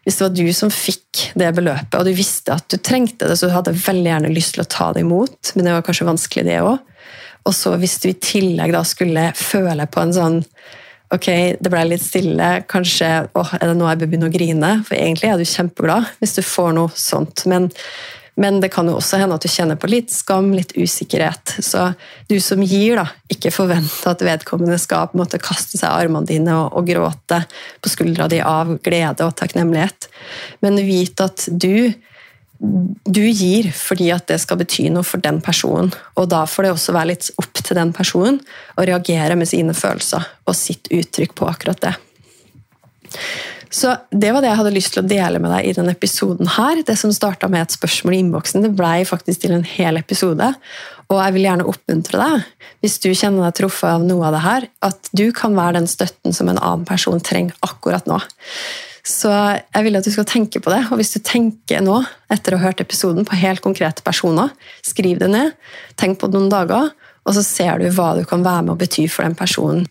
hvis 0.08 0.16
det 0.18 0.24
var 0.24 0.36
du 0.40 0.54
som 0.56 0.72
fikk 0.74 1.24
det 1.38 1.50
beløpet, 1.54 1.96
og 2.00 2.08
du 2.08 2.16
visste 2.18 2.56
at 2.56 2.66
du 2.72 2.80
trengte 2.82 3.28
det, 3.30 3.36
så 3.38 3.50
du 3.50 3.54
hadde 3.54 3.76
veldig 3.78 4.08
gjerne 4.08 4.32
lyst 4.34 4.56
til 4.56 4.64
å 4.64 4.70
ta 4.72 4.88
det 4.96 5.04
imot, 5.04 5.52
men 5.54 5.68
det 5.68 5.76
var 5.76 5.84
kanskje 5.86 6.08
vanskelig, 6.08 6.46
det 6.48 6.56
òg. 6.66 6.80
Og 7.46 7.56
så 7.56 7.76
hvis 7.78 8.00
du 8.02 8.10
i 8.10 8.18
tillegg 8.18 8.74
da 8.74 8.82
skulle 8.88 9.30
føle 9.38 9.86
på 9.92 10.02
en 10.04 10.16
sånn 10.16 10.40
Ok, 11.10 11.26
det 11.58 11.70
ble 11.74 11.80
litt 11.90 12.04
stille. 12.06 12.48
Kanskje 12.70 13.08
åh, 13.34 13.54
er 13.58 13.72
det 13.72 13.78
nå 13.80 13.88
jeg 13.90 13.98
bør 13.98 14.10
begynne 14.12 14.28
å 14.30 14.34
grine? 14.34 14.68
For 14.86 14.94
egentlig 14.94 15.32
er 15.32 15.40
du 15.40 15.48
kjempeglad 15.50 16.06
hvis 16.20 16.36
du 16.36 16.44
får 16.46 16.76
noe 16.78 16.92
sånt. 16.94 17.48
Men, 17.50 17.66
men 18.40 18.62
det 18.64 18.70
kan 18.72 18.88
jo 18.88 18.96
også 18.96 19.20
hende 19.20 19.36
at 19.36 19.44
du 19.44 19.52
kjenner 19.52 19.76
på 19.80 19.90
litt 19.92 20.14
skam, 20.16 20.54
litt 20.56 20.72
usikkerhet. 20.78 21.58
Så 21.60 21.90
du 22.32 22.38
som 22.40 22.62
gir, 22.64 22.96
da, 22.96 23.06
ikke 23.32 23.52
forvent 23.52 24.06
at 24.08 24.24
vedkommende 24.24 24.78
skal 24.80 25.10
på 25.10 25.18
en 25.18 25.24
måte 25.26 25.42
kaste 25.44 25.76
seg 25.76 25.90
i 25.90 26.06
armene 26.06 26.30
dine 26.30 26.56
og, 26.56 26.78
og 26.80 26.88
gråte 26.88 27.42
på 27.84 27.92
skuldra 27.92 28.30
di 28.32 28.40
av 28.40 28.78
glede 28.86 29.28
og 29.28 29.36
takknemlighet. 29.40 30.08
Men 30.64 30.80
vit 30.80 31.20
at 31.26 31.50
du 31.52 31.92
du 32.60 33.22
gir 33.24 33.70
fordi 33.72 34.10
at 34.12 34.26
det 34.28 34.36
skal 34.44 34.60
bety 34.60 34.90
noe 34.92 35.08
for 35.08 35.24
den 35.24 35.40
personen. 35.44 35.94
Og 36.20 36.28
da 36.32 36.42
får 36.44 36.66
det 36.66 36.72
også 36.74 36.96
være 36.96 37.12
litt 37.14 37.30
opp 37.40 37.62
til 37.62 37.78
den 37.80 37.94
personen 37.96 38.42
å 38.76 38.84
reagere 38.88 39.38
med 39.40 39.48
sine 39.48 39.76
følelser 39.78 40.28
og 40.44 40.58
sitt 40.60 40.92
uttrykk 40.92 41.38
på 41.40 41.48
akkurat 41.48 41.80
det. 41.86 41.94
Så 43.70 43.96
Det 44.12 44.32
var 44.34 44.42
det 44.42 44.50
jeg 44.50 44.58
hadde 44.58 44.74
lyst 44.74 44.94
til 44.96 45.04
å 45.04 45.10
dele 45.10 45.40
med 45.42 45.52
deg 45.54 45.70
i 45.70 45.74
denne 45.78 45.94
episoden. 45.94 46.48
her. 46.48 46.84
Det 46.84 46.98
som 46.98 47.12
starta 47.14 47.48
med 47.48 47.62
et 47.62 47.78
spørsmål 47.78 48.14
i 48.16 48.22
innboksen, 48.24 48.64
det 48.64 48.76
ble 48.76 49.06
faktisk 49.06 49.42
til 49.42 49.52
en 49.54 49.64
hel 49.64 49.98
episode. 49.98 50.56
Og 51.10 51.18
jeg 51.18 51.34
vil 51.34 51.46
gjerne 51.46 51.66
oppmuntre 51.66 52.18
deg, 52.22 52.44
hvis 52.82 53.00
du 53.02 53.10
kjenner 53.14 53.46
deg 53.46 53.56
truffet 53.58 53.90
av 53.90 54.02
noe 54.06 54.28
av 54.28 54.34
det 54.34 54.42
her, 54.42 54.68
at 54.82 55.10
du 55.14 55.32
kan 55.32 55.56
være 55.58 55.80
den 55.80 55.88
støtten 55.90 56.34
som 56.34 56.50
en 56.50 56.60
annen 56.62 56.86
person 56.86 57.20
trenger 57.20 57.56
akkurat 57.66 58.06
nå. 58.06 58.20
Så 59.06 59.30
jeg 59.32 59.86
vil 59.86 59.98
at 59.98 60.06
du 60.06 60.12
skal 60.14 60.28
tenke 60.30 60.62
på 60.62 60.70
det. 60.70 60.84
Og 60.92 61.00
hvis 61.00 61.14
du 61.16 61.20
tenker 61.26 61.82
nå, 61.82 62.04
etter 62.30 62.54
å 62.54 62.60
ha 62.60 62.70
hørt 62.70 62.82
episoden, 62.84 63.26
på 63.26 63.38
helt 63.42 63.64
konkrete 63.66 64.06
personer, 64.06 64.52
skriv 64.86 65.22
det 65.22 65.32
ned. 65.34 65.56
Tenk 65.98 66.20
på 66.20 66.30
det 66.30 66.38
noen 66.38 66.52
dager, 66.52 66.92
og 67.26 67.38
så 67.38 67.46
ser 67.46 67.82
du 67.82 67.90
hva 67.96 68.12
du 68.18 68.26
kan 68.30 68.46
være 68.46 68.68
med 68.68 68.76
å 68.76 68.80
bety 68.80 69.08
for 69.10 69.26
den 69.26 69.38
personen. 69.40 69.88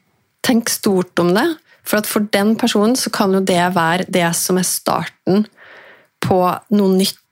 Tenk 0.47 0.71
stort 0.71 1.19
om 1.19 1.35
det, 1.35 1.49
for 1.87 2.05
for 2.09 2.27
den 2.35 2.55
personen 2.61 2.97
så 2.97 3.13
kan 3.15 3.33
jo 3.35 3.45
det 3.45 3.63
være 3.75 4.09
det 4.09 4.29
som 4.37 4.59
er 4.61 4.67
starten 4.69 5.47
på 6.25 6.41
noe 6.75 6.97
nytt 6.99 7.25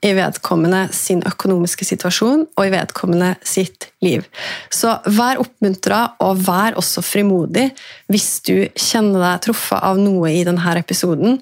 i 0.00 0.12
vedkommende 0.14 0.84
sin 0.94 1.24
økonomiske 1.26 1.86
situasjon 1.86 2.44
og 2.46 2.66
i 2.66 2.70
vedkommende 2.70 3.32
sitt 3.42 3.88
liv. 4.04 4.22
Så 4.70 4.92
vær 5.10 5.40
oppmuntra, 5.42 6.00
og 6.22 6.38
vær 6.46 6.76
også 6.78 7.02
frimodig 7.02 7.66
hvis 8.12 8.28
du 8.46 8.54
kjenner 8.78 9.24
deg 9.24 9.42
truffet 9.48 9.82
av 9.82 9.98
noe 9.98 10.30
i 10.30 10.44
denne 10.46 10.76
episoden. 10.78 11.40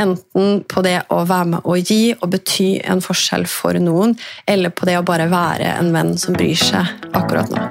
Enten 0.00 0.62
på 0.68 0.84
det 0.86 1.02
å 1.12 1.20
være 1.28 1.50
med 1.52 1.68
å 1.68 1.76
gi 1.76 2.14
og 2.16 2.30
bety 2.32 2.70
en 2.88 3.04
forskjell 3.04 3.44
for 3.50 3.76
noen, 3.82 4.16
eller 4.48 4.72
på 4.72 4.88
det 4.88 4.96
å 5.00 5.04
bare 5.04 5.28
være 5.28 5.74
en 5.76 5.92
venn 5.92 6.16
som 6.20 6.36
bryr 6.38 6.56
seg 6.56 7.12
akkurat 7.12 7.52
nå. 7.52 7.68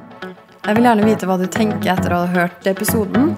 Jeg 0.68 0.76
vil 0.76 0.90
gjerne 0.90 1.08
vite 1.08 1.28
hva 1.30 1.40
du 1.40 1.48
tenker 1.48 1.94
etter 1.96 2.14
å 2.14 2.26
ha 2.26 2.32
hørt 2.34 2.66
episoden. 2.68 3.38